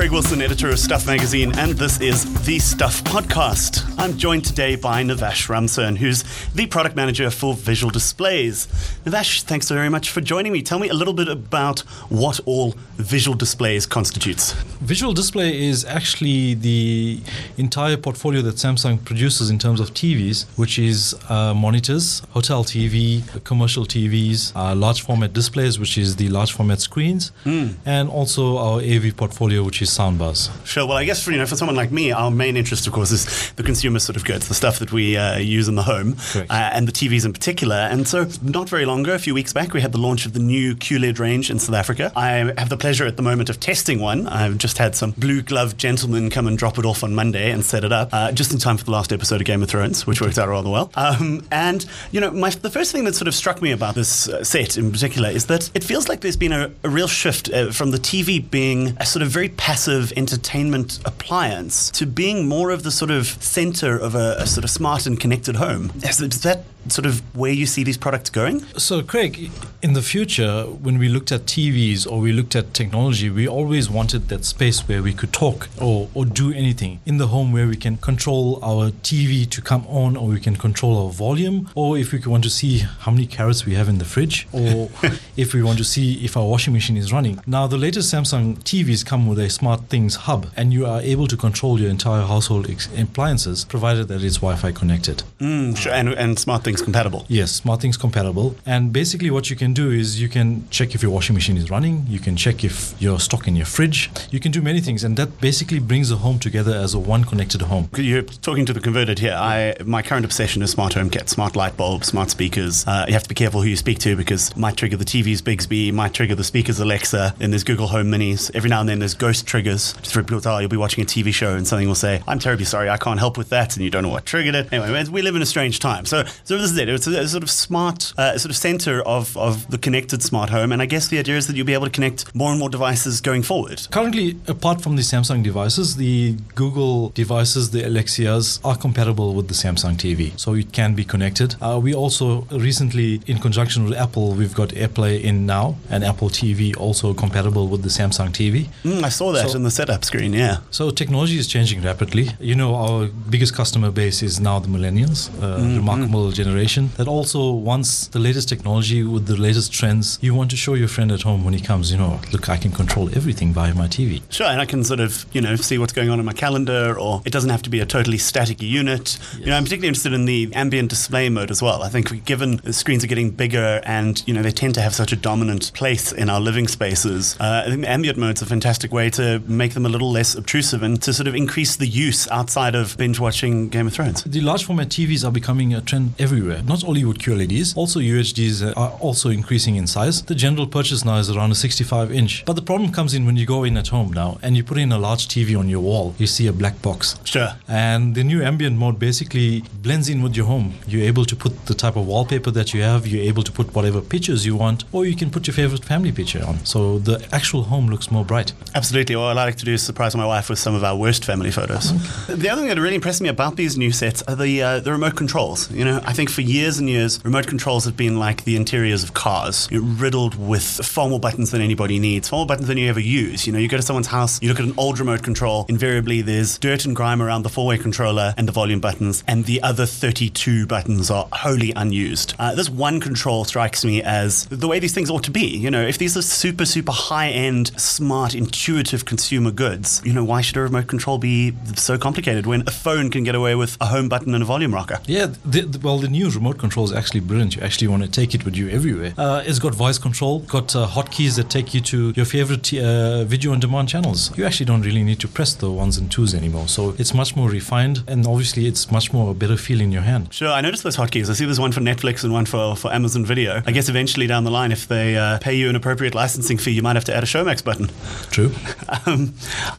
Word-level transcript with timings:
Craig 0.00 0.12
Wilson, 0.12 0.40
editor 0.40 0.70
of 0.70 0.78
Stuff 0.78 1.06
Magazine, 1.06 1.52
and 1.58 1.72
this 1.72 2.00
is 2.00 2.24
the 2.46 2.58
Stuff 2.58 3.04
Podcast. 3.04 3.84
I'm 3.98 4.16
joined 4.16 4.46
today 4.46 4.74
by 4.74 5.02
Navash 5.02 5.46
Ramsern, 5.48 5.98
who's 5.98 6.24
the 6.54 6.66
product 6.68 6.96
manager 6.96 7.28
for 7.28 7.52
visual 7.52 7.90
displays. 7.90 8.66
Navash, 9.04 9.42
thanks 9.42 9.68
very 9.68 9.90
much 9.90 10.08
for 10.08 10.22
joining 10.22 10.54
me. 10.54 10.62
Tell 10.62 10.78
me 10.78 10.88
a 10.88 10.94
little 10.94 11.12
bit 11.12 11.28
about 11.28 11.80
what 12.08 12.40
all 12.46 12.76
visual 12.96 13.36
displays 13.36 13.84
constitutes. 13.84 14.54
Visual 14.80 15.12
display 15.12 15.66
is 15.68 15.84
actually 15.84 16.54
the 16.54 17.20
entire 17.58 17.98
portfolio 17.98 18.40
that 18.40 18.54
Samsung 18.54 19.04
produces 19.04 19.50
in 19.50 19.58
terms 19.58 19.80
of 19.80 19.90
TVs, 19.92 20.46
which 20.56 20.78
is 20.78 21.14
uh, 21.28 21.52
monitors, 21.52 22.22
hotel 22.30 22.64
TV, 22.64 23.22
commercial 23.44 23.84
TVs, 23.84 24.56
uh, 24.56 24.74
large 24.74 25.02
format 25.02 25.34
displays, 25.34 25.78
which 25.78 25.98
is 25.98 26.16
the 26.16 26.30
large 26.30 26.52
format 26.52 26.80
screens, 26.80 27.32
mm. 27.44 27.74
and 27.84 28.08
also 28.08 28.56
our 28.56 28.80
AV 28.80 29.14
portfolio, 29.14 29.62
which 29.62 29.82
is 29.82 29.89
soundbars. 29.90 30.50
Sure. 30.66 30.86
Well, 30.86 30.96
I 30.96 31.04
guess 31.04 31.22
for 31.22 31.32
you 31.32 31.38
know 31.38 31.46
for 31.46 31.56
someone 31.56 31.76
like 31.76 31.90
me, 31.90 32.12
our 32.12 32.30
main 32.30 32.56
interest, 32.56 32.86
of 32.86 32.92
course, 32.92 33.10
is 33.10 33.52
the 33.52 33.62
consumer 33.62 33.98
sort 33.98 34.16
of 34.16 34.24
goods, 34.24 34.48
the 34.48 34.54
stuff 34.54 34.78
that 34.78 34.92
we 34.92 35.16
uh, 35.16 35.38
use 35.38 35.68
in 35.68 35.74
the 35.74 35.82
home, 35.82 36.16
uh, 36.34 36.44
and 36.50 36.86
the 36.88 36.92
TVs 36.92 37.24
in 37.24 37.32
particular. 37.32 37.76
And 37.76 38.06
so, 38.06 38.28
not 38.42 38.68
very 38.68 38.84
long 38.84 39.00
ago, 39.00 39.14
a 39.14 39.18
few 39.18 39.34
weeks 39.34 39.52
back, 39.52 39.72
we 39.72 39.80
had 39.80 39.92
the 39.92 39.98
launch 39.98 40.26
of 40.26 40.32
the 40.32 40.40
new 40.40 40.74
QLED 40.74 41.18
range 41.18 41.50
in 41.50 41.58
South 41.58 41.74
Africa. 41.74 42.12
I 42.16 42.52
have 42.58 42.68
the 42.68 42.76
pleasure 42.76 43.06
at 43.06 43.16
the 43.16 43.22
moment 43.22 43.50
of 43.50 43.60
testing 43.60 44.00
one. 44.00 44.26
I've 44.26 44.58
just 44.58 44.78
had 44.78 44.94
some 44.94 45.12
blue 45.12 45.42
glove 45.42 45.76
gentlemen 45.76 46.30
come 46.30 46.46
and 46.46 46.56
drop 46.56 46.78
it 46.78 46.84
off 46.84 47.02
on 47.02 47.14
Monday 47.14 47.50
and 47.50 47.64
set 47.64 47.84
it 47.84 47.92
up, 47.92 48.10
uh, 48.12 48.32
just 48.32 48.52
in 48.52 48.58
time 48.58 48.76
for 48.76 48.84
the 48.84 48.90
last 48.90 49.12
episode 49.12 49.40
of 49.40 49.46
Game 49.46 49.62
of 49.62 49.68
Thrones, 49.68 50.06
which 50.06 50.20
worked 50.20 50.38
out 50.38 50.48
rather 50.48 50.70
well. 50.70 50.90
Um, 50.94 51.46
and 51.50 51.84
you 52.12 52.20
know, 52.20 52.30
my, 52.30 52.50
the 52.50 52.70
first 52.70 52.92
thing 52.92 53.04
that 53.04 53.14
sort 53.14 53.28
of 53.28 53.34
struck 53.34 53.60
me 53.62 53.72
about 53.72 53.94
this 53.94 54.28
uh, 54.28 54.44
set 54.44 54.76
in 54.76 54.92
particular 54.92 55.28
is 55.28 55.46
that 55.46 55.70
it 55.74 55.82
feels 55.82 56.08
like 56.08 56.20
there's 56.20 56.36
been 56.36 56.52
a, 56.52 56.70
a 56.84 56.88
real 56.88 57.08
shift 57.08 57.50
uh, 57.50 57.70
from 57.72 57.90
the 57.90 57.98
TV 57.98 58.48
being 58.50 58.96
a 58.98 59.06
sort 59.06 59.22
of 59.22 59.28
very 59.28 59.48
passive 59.48 59.79
entertainment 59.88 60.98
appliance 61.04 61.90
to 61.90 62.06
being 62.06 62.48
more 62.48 62.70
of 62.70 62.82
the 62.82 62.90
sort 62.90 63.10
of 63.10 63.26
center 63.42 63.96
of 63.96 64.14
a, 64.14 64.36
a 64.38 64.46
sort 64.46 64.64
of 64.64 64.70
smart 64.70 65.06
and 65.06 65.18
connected 65.18 65.56
home. 65.56 65.92
Is 66.02 66.18
that 66.42 66.64
sort 66.88 67.06
of 67.06 67.20
where 67.36 67.52
you 67.52 67.66
see 67.66 67.84
these 67.84 67.98
products 67.98 68.30
going? 68.30 68.60
So, 68.78 69.02
Craig, 69.02 69.50
in 69.82 69.92
the 69.92 70.02
future, 70.02 70.64
when 70.64 70.98
we 70.98 71.08
looked 71.08 71.32
at 71.32 71.42
TVs 71.42 72.10
or 72.10 72.20
we 72.20 72.32
looked 72.32 72.56
at 72.56 72.74
technology, 72.74 73.30
we 73.30 73.46
always 73.46 73.90
wanted 73.90 74.28
that 74.28 74.44
space 74.44 74.88
where 74.88 75.02
we 75.02 75.12
could 75.12 75.32
talk 75.32 75.68
or, 75.80 76.08
or 76.14 76.24
do 76.24 76.52
anything 76.52 77.00
in 77.06 77.18
the 77.18 77.28
home 77.28 77.52
where 77.52 77.66
we 77.66 77.76
can 77.76 77.96
control 77.98 78.58
our 78.62 78.90
TV 78.90 79.48
to 79.50 79.60
come 79.60 79.86
on 79.86 80.16
or 80.16 80.28
we 80.28 80.40
can 80.40 80.56
control 80.56 81.06
our 81.06 81.12
volume 81.12 81.68
or 81.74 81.98
if 81.98 82.12
we 82.12 82.18
want 82.20 82.44
to 82.44 82.50
see 82.50 82.78
how 82.78 83.10
many 83.10 83.26
carrots 83.26 83.64
we 83.66 83.74
have 83.74 83.88
in 83.88 83.98
the 83.98 84.04
fridge 84.04 84.46
or 84.52 84.90
if 85.36 85.54
we 85.54 85.62
want 85.62 85.78
to 85.78 85.84
see 85.84 86.24
if 86.24 86.36
our 86.36 86.46
washing 86.46 86.72
machine 86.72 86.96
is 86.96 87.12
running. 87.12 87.40
Now, 87.46 87.66
the 87.66 87.78
latest 87.78 88.12
Samsung 88.12 88.58
TVs 88.58 89.04
come 89.04 89.26
with 89.26 89.38
a 89.38 89.48
Smart 89.50 89.69
Things 89.78 90.16
hub 90.16 90.46
and 90.56 90.72
you 90.72 90.86
are 90.86 91.00
able 91.00 91.26
to 91.26 91.36
control 91.36 91.80
your 91.80 91.90
entire 91.90 92.22
household 92.22 92.68
appliances 92.98 93.64
provided 93.64 94.08
that 94.08 94.22
it's 94.22 94.36
Wi 94.36 94.56
Fi 94.56 94.72
connected. 94.72 95.22
Mm, 95.38 95.76
sure. 95.76 95.92
And, 95.92 96.08
and 96.10 96.38
Smart 96.38 96.64
Things 96.64 96.82
compatible. 96.82 97.24
Yes, 97.28 97.52
Smart 97.52 97.80
Things 97.80 97.96
compatible. 97.96 98.56
And 98.66 98.92
basically, 98.92 99.30
what 99.30 99.50
you 99.50 99.56
can 99.56 99.72
do 99.72 99.90
is 99.90 100.20
you 100.20 100.28
can 100.28 100.68
check 100.70 100.94
if 100.94 101.02
your 101.02 101.10
washing 101.10 101.34
machine 101.34 101.56
is 101.56 101.70
running. 101.70 102.06
You 102.08 102.18
can 102.18 102.36
check 102.36 102.64
if 102.64 102.94
you're 103.00 103.20
stock 103.20 103.46
in 103.46 103.56
your 103.56 103.66
fridge. 103.66 104.10
You 104.30 104.40
can 104.40 104.52
do 104.52 104.62
many 104.62 104.80
things, 104.80 105.04
and 105.04 105.16
that 105.16 105.40
basically 105.40 105.78
brings 105.78 106.08
the 106.08 106.16
home 106.16 106.38
together 106.38 106.72
as 106.72 106.94
a 106.94 106.98
one 106.98 107.24
connected 107.24 107.62
home. 107.62 107.88
You're 107.96 108.22
talking 108.22 108.66
to 108.66 108.72
the 108.72 108.80
converted 108.80 109.18
here. 109.18 109.36
I 109.38 109.74
my 109.84 110.02
current 110.02 110.24
obsession 110.24 110.62
is 110.62 110.70
smart 110.70 110.94
home 110.94 111.10
kit, 111.10 111.28
smart 111.28 111.56
light 111.56 111.76
bulbs, 111.76 112.08
smart 112.08 112.30
speakers. 112.30 112.86
Uh, 112.86 113.04
you 113.06 113.14
have 113.14 113.22
to 113.22 113.28
be 113.28 113.34
careful 113.34 113.62
who 113.62 113.68
you 113.68 113.76
speak 113.76 113.98
to 114.00 114.16
because 114.16 114.56
might 114.56 114.76
trigger 114.76 114.96
the 114.96 115.04
TV's 115.04 115.42
Bixby, 115.42 115.92
might 115.92 116.14
trigger 116.14 116.34
the 116.34 116.44
speakers 116.44 116.80
Alexa. 116.80 117.34
Then 117.38 117.50
there's 117.50 117.64
Google 117.64 117.88
Home 117.88 118.10
Minis. 118.10 118.50
Every 118.54 118.70
now 118.70 118.80
and 118.80 118.88
then 118.88 118.98
there's 118.98 119.14
ghost 119.14 119.46
triggers. 119.46 119.59
Just 119.62 120.12
for 120.12 120.22
people, 120.22 120.40
oh, 120.44 120.58
you'll 120.58 120.68
be 120.68 120.76
watching 120.76 121.02
a 121.02 121.06
TV 121.06 121.32
show 121.32 121.54
and 121.54 121.66
something 121.66 121.88
will 121.88 121.94
say, 121.94 122.22
"I'm 122.26 122.38
terribly 122.38 122.64
sorry, 122.64 122.88
I 122.88 122.96
can't 122.96 123.18
help 123.18 123.36
with 123.38 123.50
that," 123.50 123.76
and 123.76 123.84
you 123.84 123.90
don't 123.90 124.02
know 124.02 124.08
what 124.08 124.26
triggered 124.26 124.54
it. 124.54 124.72
Anyway, 124.72 125.04
we 125.10 125.22
live 125.22 125.36
in 125.36 125.42
a 125.42 125.46
strange 125.46 125.78
time. 125.78 126.04
So, 126.06 126.24
so 126.44 126.58
this 126.58 126.70
is 126.70 126.78
it. 126.78 126.88
It's 126.88 127.06
a, 127.06 127.20
a 127.20 127.28
sort 127.28 127.42
of 127.42 127.50
smart, 127.50 128.12
uh, 128.16 128.38
sort 128.38 128.50
of 128.50 128.56
center 128.56 129.02
of, 129.02 129.36
of 129.36 129.70
the 129.70 129.78
connected 129.78 130.22
smart 130.22 130.50
home. 130.50 130.72
And 130.72 130.80
I 130.82 130.86
guess 130.86 131.08
the 131.08 131.18
idea 131.18 131.36
is 131.36 131.46
that 131.46 131.56
you'll 131.56 131.66
be 131.66 131.74
able 131.74 131.86
to 131.86 131.90
connect 131.92 132.34
more 132.34 132.50
and 132.50 132.58
more 132.58 132.70
devices 132.70 133.20
going 133.20 133.42
forward. 133.42 133.86
Currently, 133.90 134.36
apart 134.48 134.80
from 134.80 134.96
the 134.96 135.02
Samsung 135.02 135.42
devices, 135.42 135.96
the 135.96 136.36
Google 136.54 137.10
devices, 137.10 137.70
the 137.70 137.82
Alexias, 137.84 138.60
are 138.64 138.76
compatible 138.76 139.34
with 139.34 139.48
the 139.48 139.54
Samsung 139.54 139.94
TV. 139.96 140.38
So 140.38 140.54
it 140.54 140.72
can 140.72 140.94
be 140.94 141.04
connected. 141.04 141.56
Uh, 141.60 141.80
we 141.82 141.94
also 141.94 142.42
recently, 142.50 143.20
in 143.26 143.38
conjunction 143.38 143.84
with 143.84 143.94
Apple, 143.98 144.32
we've 144.34 144.54
got 144.54 144.70
AirPlay 144.70 145.22
in 145.22 145.46
now, 145.46 145.76
and 145.90 146.04
Apple 146.04 146.28
TV 146.28 146.76
also 146.76 147.14
compatible 147.14 147.68
with 147.68 147.82
the 147.82 147.88
Samsung 147.88 148.30
TV. 148.30 148.68
Mm, 148.84 149.02
I 149.02 149.08
saw 149.08 149.32
that 149.32 149.48
so, 149.48 149.49
in 149.54 149.62
the 149.62 149.70
setup 149.70 150.04
screen, 150.04 150.32
yeah. 150.32 150.58
So 150.70 150.90
technology 150.90 151.38
is 151.38 151.46
changing 151.46 151.82
rapidly. 151.82 152.28
You 152.40 152.54
know, 152.54 152.74
our 152.74 153.06
biggest 153.06 153.54
customer 153.54 153.90
base 153.90 154.22
is 154.22 154.40
now 154.40 154.58
the 154.58 154.68
millennials, 154.68 155.28
uh, 155.42 155.58
mm-hmm. 155.58 155.76
remarkable 155.76 156.30
generation 156.30 156.90
that 156.96 157.08
also 157.08 157.52
wants 157.52 158.08
the 158.08 158.18
latest 158.18 158.48
technology 158.48 159.02
with 159.02 159.26
the 159.26 159.36
latest 159.36 159.72
trends. 159.72 160.18
You 160.20 160.34
want 160.34 160.50
to 160.50 160.56
show 160.56 160.74
your 160.74 160.88
friend 160.88 161.12
at 161.12 161.22
home 161.22 161.44
when 161.44 161.54
he 161.54 161.60
comes, 161.60 161.90
you 161.92 161.98
know, 161.98 162.20
look, 162.32 162.48
I 162.48 162.56
can 162.56 162.72
control 162.72 163.08
everything 163.14 163.52
via 163.52 163.74
my 163.74 163.86
TV. 163.86 164.22
Sure, 164.30 164.46
and 164.46 164.60
I 164.60 164.66
can 164.66 164.84
sort 164.84 165.00
of, 165.00 165.26
you 165.32 165.40
know, 165.40 165.56
see 165.56 165.78
what's 165.78 165.92
going 165.92 166.10
on 166.10 166.18
in 166.18 166.26
my 166.26 166.32
calendar, 166.32 166.98
or 166.98 167.22
it 167.24 167.32
doesn't 167.32 167.50
have 167.50 167.62
to 167.62 167.70
be 167.70 167.80
a 167.80 167.86
totally 167.86 168.18
static 168.18 168.62
unit. 168.62 169.18
Yes. 169.18 169.38
You 169.38 169.46
know, 169.46 169.56
I'm 169.56 169.64
particularly 169.64 169.88
interested 169.88 170.12
in 170.12 170.24
the 170.24 170.50
ambient 170.54 170.90
display 170.90 171.28
mode 171.28 171.50
as 171.50 171.62
well. 171.62 171.82
I 171.82 171.88
think 171.88 172.24
given 172.24 172.56
the 172.58 172.72
screens 172.72 173.04
are 173.04 173.06
getting 173.06 173.30
bigger 173.30 173.80
and, 173.84 174.22
you 174.26 174.34
know, 174.34 174.42
they 174.42 174.50
tend 174.50 174.74
to 174.74 174.80
have 174.80 174.94
such 174.94 175.12
a 175.12 175.16
dominant 175.16 175.72
place 175.74 176.12
in 176.12 176.28
our 176.28 176.40
living 176.40 176.68
spaces, 176.68 177.36
uh, 177.40 177.62
I 177.64 177.70
think 177.70 177.82
the 177.82 177.90
ambient 177.90 178.18
mode's 178.18 178.42
a 178.42 178.46
fantastic 178.46 178.92
way 178.92 179.10
to 179.10 179.29
make 179.46 179.74
them 179.74 179.86
a 179.86 179.88
little 179.88 180.10
less 180.10 180.34
obtrusive 180.34 180.82
and 180.82 181.00
to 181.02 181.12
sort 181.12 181.28
of 181.28 181.34
increase 181.34 181.76
the 181.76 181.86
use 181.86 182.28
outside 182.28 182.74
of 182.74 182.96
binge 182.96 183.20
watching 183.20 183.68
Game 183.68 183.86
of 183.86 183.92
Thrones. 183.92 184.24
The 184.24 184.40
large 184.40 184.64
format 184.64 184.88
TVs 184.88 185.24
are 185.24 185.30
becoming 185.30 185.72
a 185.74 185.80
trend 185.80 186.14
everywhere, 186.18 186.62
not 186.62 186.84
only 186.84 187.04
with 187.04 187.18
QLEDs, 187.18 187.76
also 187.76 188.00
UHDs 188.00 188.62
uh, 188.62 188.80
are 188.80 188.90
also 189.00 189.30
increasing 189.30 189.76
in 189.76 189.86
size. 189.86 190.22
The 190.22 190.34
general 190.34 190.66
purchase 190.66 191.04
now 191.04 191.18
is 191.18 191.30
around 191.30 191.52
a 191.52 191.54
65 191.54 192.12
inch. 192.12 192.44
But 192.44 192.56
the 192.56 192.62
problem 192.62 192.92
comes 192.92 193.14
in 193.14 193.26
when 193.26 193.36
you 193.36 193.46
go 193.46 193.64
in 193.64 193.76
at 193.76 193.88
home 193.88 194.12
now 194.12 194.38
and 194.42 194.56
you 194.56 194.64
put 194.64 194.78
in 194.78 194.92
a 194.92 194.98
large 194.98 195.28
TV 195.28 195.58
on 195.58 195.68
your 195.68 195.80
wall, 195.80 196.14
you 196.18 196.26
see 196.26 196.46
a 196.46 196.52
black 196.52 196.80
box. 196.82 197.18
Sure. 197.24 197.50
And 197.68 198.14
the 198.14 198.24
new 198.24 198.42
ambient 198.42 198.76
mode 198.76 198.98
basically 198.98 199.62
blends 199.82 200.08
in 200.08 200.22
with 200.22 200.36
your 200.36 200.46
home. 200.46 200.74
You're 200.86 201.06
able 201.06 201.24
to 201.24 201.36
put 201.36 201.66
the 201.66 201.74
type 201.74 201.96
of 201.96 202.06
wallpaper 202.06 202.50
that 202.52 202.74
you 202.74 202.82
have, 202.82 203.06
you're 203.06 203.24
able 203.24 203.42
to 203.42 203.52
put 203.52 203.74
whatever 203.74 204.00
pictures 204.00 204.46
you 204.46 204.56
want, 204.56 204.84
or 204.92 205.04
you 205.04 205.16
can 205.16 205.30
put 205.30 205.46
your 205.46 205.54
favorite 205.54 205.84
family 205.84 206.12
picture 206.12 206.44
on. 206.46 206.64
So 206.64 206.98
the 206.98 207.26
actual 207.32 207.64
home 207.64 207.88
looks 207.88 208.10
more 208.10 208.24
bright. 208.24 208.52
Absolutely. 208.74 209.16
What 209.20 209.38
I 209.38 209.44
like 209.44 209.56
to 209.56 209.64
do 209.64 209.74
is 209.74 209.82
surprise 209.82 210.16
my 210.16 210.26
wife 210.26 210.48
with 210.48 210.58
some 210.58 210.74
of 210.74 210.82
our 210.84 210.96
worst 210.96 211.24
family 211.24 211.50
photos. 211.50 211.92
Okay. 211.92 212.34
The 212.40 212.48
other 212.48 212.62
thing 212.62 212.68
that 212.68 212.78
really 212.78 212.94
impressed 212.94 213.20
me 213.20 213.28
about 213.28 213.56
these 213.56 213.76
new 213.76 213.92
sets 213.92 214.22
are 214.22 214.36
the 214.36 214.62
uh, 214.62 214.80
the 214.80 214.92
remote 214.92 215.16
controls. 215.16 215.70
You 215.70 215.84
know, 215.84 216.00
I 216.04 216.12
think 216.12 216.30
for 216.30 216.40
years 216.40 216.78
and 216.78 216.88
years, 216.88 217.22
remote 217.24 217.46
controls 217.46 217.84
have 217.84 217.96
been 217.96 218.18
like 218.18 218.44
the 218.44 218.56
interiors 218.56 219.02
of 219.04 219.14
cars, 219.14 219.68
You're 219.70 219.82
riddled 219.82 220.34
with 220.34 220.62
far 220.62 221.08
more 221.08 221.20
buttons 221.20 221.50
than 221.50 221.60
anybody 221.60 221.98
needs, 221.98 222.28
far 222.28 222.38
more 222.38 222.46
buttons 222.46 222.68
than 222.68 222.78
you 222.78 222.88
ever 222.88 223.00
use. 223.00 223.46
You 223.46 223.52
know, 223.52 223.58
you 223.58 223.68
go 223.68 223.76
to 223.76 223.82
someone's 223.82 224.06
house, 224.08 224.40
you 224.42 224.48
look 224.48 224.58
at 224.58 224.66
an 224.66 224.74
old 224.76 224.98
remote 224.98 225.22
control, 225.22 225.66
invariably 225.68 226.22
there's 226.22 226.58
dirt 226.58 226.84
and 226.84 226.96
grime 226.96 227.20
around 227.22 227.42
the 227.42 227.48
four-way 227.48 227.78
controller 227.78 228.34
and 228.36 228.48
the 228.48 228.52
volume 228.52 228.80
buttons, 228.80 229.22
and 229.26 229.44
the 229.44 229.62
other 229.62 229.86
32 229.86 230.66
buttons 230.66 231.10
are 231.10 231.28
wholly 231.32 231.72
unused. 231.76 232.34
Uh, 232.38 232.54
this 232.54 232.70
one 232.70 233.00
control 233.00 233.44
strikes 233.44 233.84
me 233.84 234.02
as 234.02 234.46
the 234.46 234.68
way 234.68 234.78
these 234.78 234.94
things 234.94 235.10
ought 235.10 235.24
to 235.24 235.30
be. 235.30 235.46
You 235.46 235.70
know, 235.70 235.82
if 235.82 235.98
these 235.98 236.16
are 236.16 236.22
super, 236.22 236.64
super 236.64 236.92
high-end, 236.92 237.78
smart, 237.80 238.34
intuitive 238.34 239.04
consumer 239.10 239.50
goods, 239.50 240.00
you 240.04 240.12
know, 240.12 240.22
why 240.24 240.40
should 240.40 240.56
a 240.56 240.60
remote 240.60 240.86
control 240.86 241.18
be 241.18 241.52
so 241.74 241.98
complicated 241.98 242.46
when 242.46 242.62
a 242.68 242.70
phone 242.70 243.10
can 243.10 243.24
get 243.24 243.34
away 243.34 243.56
with 243.56 243.76
a 243.80 243.86
home 243.86 244.08
button 244.08 244.34
and 244.34 244.42
a 244.42 244.46
volume 244.46 244.72
rocker? 244.72 244.98
Yeah, 245.06 245.26
the, 245.44 245.62
the, 245.62 245.78
well, 245.80 245.98
the 245.98 246.06
new 246.08 246.30
remote 246.30 246.58
control 246.58 246.84
is 246.86 246.92
actually 246.92 247.18
brilliant. 247.20 247.56
You 247.56 247.62
actually 247.62 247.88
want 247.88 248.04
to 248.04 248.08
take 248.08 248.36
it 248.36 248.44
with 248.44 248.56
you 248.56 248.68
everywhere. 248.68 249.12
Uh, 249.18 249.42
it's 249.44 249.58
got 249.58 249.74
voice 249.74 249.98
control, 249.98 250.38
got 250.56 250.76
uh, 250.76 250.86
hotkeys 250.86 251.34
that 251.38 251.50
take 251.50 251.74
you 251.74 251.80
to 251.92 252.12
your 252.14 252.24
favorite 252.24 252.62
t- 252.62 252.80
uh, 252.80 253.24
video 253.24 253.50
on 253.50 253.58
demand 253.58 253.88
channels. 253.88 254.20
You 254.38 254.44
actually 254.46 254.66
don't 254.66 254.82
really 254.82 255.02
need 255.02 255.18
to 255.20 255.28
press 255.28 255.54
the 255.54 255.70
ones 255.72 255.98
and 255.98 256.08
twos 256.08 256.32
anymore. 256.32 256.68
So 256.68 256.94
it's 256.96 257.12
much 257.12 257.34
more 257.34 257.50
refined 257.50 258.04
and 258.06 258.24
obviously 258.28 258.66
it's 258.66 258.92
much 258.92 259.12
more 259.12 259.32
a 259.32 259.34
better 259.34 259.56
feel 259.56 259.80
in 259.80 259.90
your 259.90 260.02
hand. 260.02 260.32
Sure, 260.32 260.52
I 260.52 260.60
noticed 260.60 260.84
those 260.84 260.96
hotkeys. 260.96 261.28
I 261.28 261.32
see 261.32 261.46
there's 261.46 261.58
one 261.58 261.72
for 261.72 261.80
Netflix 261.80 262.22
and 262.22 262.32
one 262.32 262.46
for, 262.46 262.76
for 262.76 262.92
Amazon 262.92 263.24
Video. 263.24 263.60
I 263.66 263.72
guess 263.72 263.88
eventually 263.88 264.28
down 264.28 264.44
the 264.44 264.52
line, 264.52 264.70
if 264.70 264.86
they 264.86 265.16
uh, 265.16 265.40
pay 265.40 265.54
you 265.54 265.68
an 265.68 265.74
appropriate 265.74 266.14
licensing 266.14 266.58
fee, 266.58 266.70
you 266.70 266.82
might 266.82 266.94
have 266.94 267.04
to 267.06 267.16
add 267.16 267.24
a 267.24 267.26
Showmax 267.26 267.64
button. 267.64 267.90
True. 268.30 268.52
um, 269.06 269.34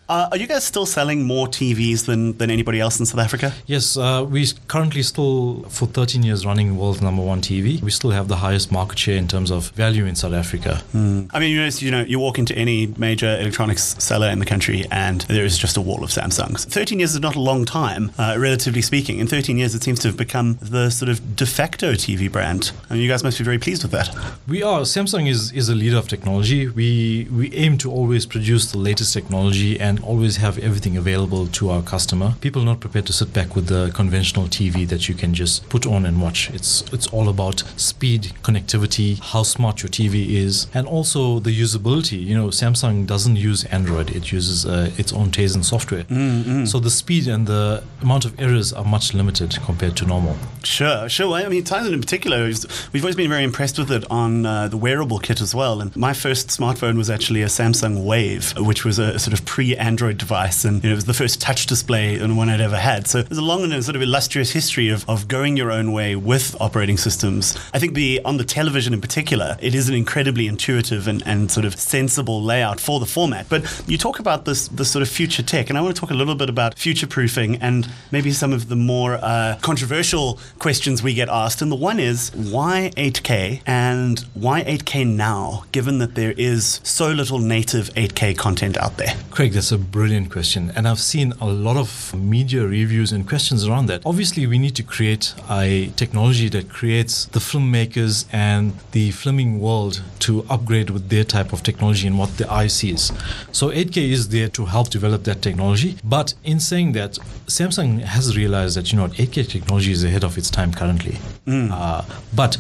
uh, 0.09 0.29
are 0.31 0.37
you 0.37 0.47
guys 0.47 0.63
still 0.63 0.85
selling 0.85 1.23
more 1.23 1.47
TVs 1.47 2.05
than, 2.05 2.37
than 2.37 2.49
anybody 2.49 2.79
else 2.79 2.99
in 2.99 3.05
South 3.05 3.19
Africa? 3.19 3.53
Yes, 3.65 3.97
uh, 3.97 4.25
we 4.27 4.47
currently 4.67 5.03
still, 5.03 5.63
for 5.63 5.87
13 5.87 6.23
years 6.23 6.45
running 6.45 6.77
world 6.77 7.01
number 7.01 7.23
one 7.23 7.41
TV, 7.41 7.81
we 7.81 7.91
still 7.91 8.11
have 8.11 8.27
the 8.27 8.37
highest 8.37 8.71
market 8.71 8.99
share 8.99 9.17
in 9.17 9.27
terms 9.27 9.51
of 9.51 9.69
value 9.71 10.05
in 10.05 10.15
South 10.15 10.33
Africa. 10.33 10.83
Mm. 10.93 11.29
I 11.33 11.39
mean, 11.39 11.51
you 11.51 11.61
know, 11.61 11.69
you 11.71 11.91
know, 11.91 12.01
you 12.01 12.19
walk 12.19 12.39
into 12.39 12.55
any 12.55 12.87
major 12.97 13.39
electronics 13.39 13.95
seller 14.03 14.29
in 14.29 14.39
the 14.39 14.45
country 14.45 14.85
and 14.91 15.21
there 15.21 15.45
is 15.45 15.57
just 15.57 15.77
a 15.77 15.81
wall 15.81 16.03
of 16.03 16.09
Samsungs. 16.09 16.65
13 16.65 16.99
years 16.99 17.13
is 17.13 17.19
not 17.19 17.35
a 17.35 17.39
long 17.39 17.65
time, 17.65 18.11
uh, 18.17 18.35
relatively 18.37 18.81
speaking. 18.81 19.19
In 19.19 19.27
13 19.27 19.57
years, 19.57 19.75
it 19.75 19.83
seems 19.83 19.99
to 19.99 20.07
have 20.07 20.17
become 20.17 20.57
the 20.61 20.89
sort 20.89 21.09
of 21.09 21.35
de 21.35 21.45
facto 21.45 21.93
TV 21.93 22.31
brand. 22.31 22.71
I 22.89 22.93
mean, 22.93 23.03
you 23.03 23.09
guys 23.09 23.23
must 23.23 23.37
be 23.37 23.43
very 23.43 23.59
pleased 23.59 23.83
with 23.83 23.91
that. 23.91 24.15
We 24.47 24.63
are. 24.63 24.81
Samsung 24.81 25.29
is, 25.29 25.51
is 25.51 25.69
a 25.69 25.75
leader 25.75 25.97
of 25.97 26.07
technology. 26.07 26.67
We 26.67 27.27
we 27.31 27.53
aim 27.53 27.77
to 27.79 27.91
always 27.91 28.25
produce 28.25 28.71
the 28.71 28.77
latest 28.77 29.10
latest 29.11 29.31
technology 29.31 29.79
and 29.79 29.99
always 30.03 30.37
have 30.37 30.57
everything 30.59 30.97
available 30.97 31.47
to 31.47 31.69
our 31.69 31.83
customer. 31.83 32.33
People 32.41 32.61
are 32.61 32.65
not 32.65 32.79
prepared 32.79 33.05
to 33.05 33.13
sit 33.13 33.33
back 33.33 33.55
with 33.55 33.67
the 33.67 33.91
conventional 33.93 34.47
TV 34.47 34.87
that 34.87 35.07
you 35.07 35.15
can 35.15 35.33
just 35.33 35.69
put 35.69 35.85
on 35.85 36.05
and 36.05 36.21
watch. 36.21 36.49
It's 36.53 36.83
it's 36.93 37.07
all 37.13 37.29
about 37.29 37.63
speed, 37.77 38.33
connectivity, 38.43 39.19
how 39.19 39.43
smart 39.43 39.81
your 39.83 39.89
TV 39.89 40.15
is, 40.45 40.67
and 40.73 40.87
also 40.87 41.39
the 41.39 41.51
usability. 41.51 42.19
You 42.29 42.35
know, 42.37 42.49
Samsung 42.51 43.05
doesn't 43.05 43.37
use 43.37 43.65
Android; 43.71 44.09
it 44.15 44.31
uses 44.31 44.65
uh, 44.65 44.89
its 44.97 45.13
own 45.13 45.31
Tizen 45.31 45.63
software. 45.63 46.03
Mm-hmm. 46.03 46.65
So 46.65 46.79
the 46.79 46.89
speed 46.89 47.27
and 47.27 47.47
the 47.47 47.83
amount 48.01 48.25
of 48.25 48.31
errors 48.39 48.73
are 48.73 48.85
much 48.85 49.13
limited 49.13 49.57
compared 49.65 49.95
to 49.97 50.05
normal. 50.05 50.35
Sure, 50.63 51.09
sure. 51.09 51.33
I 51.33 51.47
mean, 51.47 51.63
Tizen 51.63 51.93
in 51.93 52.01
particular, 52.01 52.43
we've 52.45 53.03
always 53.03 53.15
been 53.15 53.29
very 53.29 53.43
impressed 53.43 53.79
with 53.79 53.91
it 53.91 54.03
on 54.11 54.45
uh, 54.45 54.67
the 54.67 54.77
wearable 54.77 55.19
kit 55.19 55.41
as 55.41 55.55
well. 55.55 55.81
And 55.81 55.95
my 55.95 56.13
first 56.13 56.49
smartphone 56.49 56.97
was 56.97 57.09
actually 57.09 57.41
a 57.41 57.47
Samsung 57.47 58.03
Wave, 58.03 58.53
which 58.57 58.85
was 58.85 58.99
a 58.99 59.17
sort 59.17 59.37
of 59.37 59.45
pre-Android 59.45 60.17
device, 60.17 60.63
and 60.63 60.83
you 60.83 60.89
know, 60.89 60.93
it 60.93 60.95
was 60.95 61.05
the 61.05 61.13
first 61.13 61.41
touch 61.41 61.65
display 61.65 62.15
and 62.15 62.37
one 62.37 62.49
I'd 62.49 62.61
ever 62.61 62.77
had. 62.77 63.07
So 63.07 63.23
there's 63.23 63.37
a 63.37 63.43
long 63.43 63.63
and 63.63 63.83
sort 63.83 63.95
of 63.95 64.01
illustrious 64.01 64.51
history 64.51 64.89
of, 64.89 65.07
of 65.09 65.27
going 65.27 65.57
your 65.57 65.71
own 65.71 65.93
way 65.93 66.15
with 66.15 66.55
operating 66.61 66.97
systems. 66.97 67.57
I 67.73 67.79
think 67.79 67.93
the 67.93 68.21
on 68.23 68.37
the 68.37 68.43
television 68.43 68.93
in 68.93 69.01
particular, 69.01 69.57
it 69.61 69.73
is 69.73 69.89
an 69.89 69.95
incredibly 69.95 70.47
intuitive 70.47 71.07
and, 71.07 71.23
and 71.25 71.49
sort 71.49 71.65
of 71.65 71.79
sensible 71.79 72.41
layout 72.41 72.79
for 72.79 72.99
the 72.99 73.05
format. 73.05 73.49
But 73.49 73.83
you 73.87 73.97
talk 73.97 74.19
about 74.19 74.45
this 74.45 74.67
this 74.67 74.91
sort 74.91 75.01
of 75.01 75.09
future 75.09 75.43
tech, 75.43 75.69
and 75.69 75.77
I 75.77 75.81
want 75.81 75.95
to 75.95 75.99
talk 75.99 76.11
a 76.11 76.15
little 76.15 76.35
bit 76.35 76.49
about 76.49 76.77
future 76.77 77.07
proofing 77.07 77.55
and 77.57 77.89
maybe 78.11 78.31
some 78.31 78.53
of 78.53 78.69
the 78.69 78.75
more 78.75 79.15
uh, 79.15 79.57
controversial 79.61 80.39
questions 80.61 81.01
we 81.01 81.15
get 81.15 81.27
asked. 81.27 81.59
And 81.63 81.71
the 81.71 81.75
one 81.75 81.99
is 81.99 82.29
why 82.35 82.91
8K 82.95 83.61
and 83.65 84.19
why 84.35 84.63
8K 84.63 85.07
now, 85.07 85.65
given 85.71 85.97
that 85.97 86.13
there 86.13 86.35
is 86.37 86.79
so 86.83 87.09
little 87.09 87.39
native 87.39 87.89
8K 87.95 88.37
content 88.37 88.77
out 88.77 88.97
there? 88.97 89.15
Craig, 89.31 89.53
that's 89.53 89.71
a 89.71 89.79
brilliant 89.79 90.29
question. 90.31 90.71
And 90.75 90.87
I've 90.87 90.99
seen 90.99 91.33
a 91.41 91.47
lot 91.47 91.77
of 91.77 92.13
media 92.13 92.63
reviews 92.63 93.11
and 93.11 93.27
questions 93.27 93.67
around 93.67 93.87
that. 93.87 94.03
Obviously, 94.05 94.45
we 94.45 94.59
need 94.59 94.75
to 94.75 94.83
create 94.83 95.33
a 95.49 95.91
technology 95.95 96.47
that 96.49 96.69
creates 96.69 97.25
the 97.25 97.39
filmmakers 97.39 98.27
and 98.31 98.73
the 98.91 99.09
filming 99.09 99.59
world 99.59 100.03
to 100.19 100.45
upgrade 100.47 100.91
with 100.91 101.09
their 101.09 101.23
type 101.23 101.53
of 101.53 101.63
technology 101.63 102.05
and 102.05 102.19
what 102.19 102.37
the 102.37 102.47
eye 102.51 102.67
sees. 102.67 103.11
So 103.51 103.69
8K 103.69 104.11
is 104.11 104.29
there 104.29 104.49
to 104.49 104.65
help 104.65 104.91
develop 104.91 105.23
that 105.23 105.41
technology. 105.41 105.97
But 106.03 106.35
in 106.43 106.59
saying 106.59 106.91
that, 106.91 107.13
Samsung 107.47 108.01
has 108.03 108.37
realized 108.37 108.77
that 108.77 108.91
you 108.91 108.99
know 108.99 109.07
8K 109.07 109.49
technology 109.49 109.91
is 109.91 110.03
ahead 110.03 110.23
of 110.23 110.37
its 110.37 110.50
time 110.51 110.71
currently. 110.73 111.17
Mm. 111.45 111.69
Uh, 111.71 112.03
but 112.35 112.57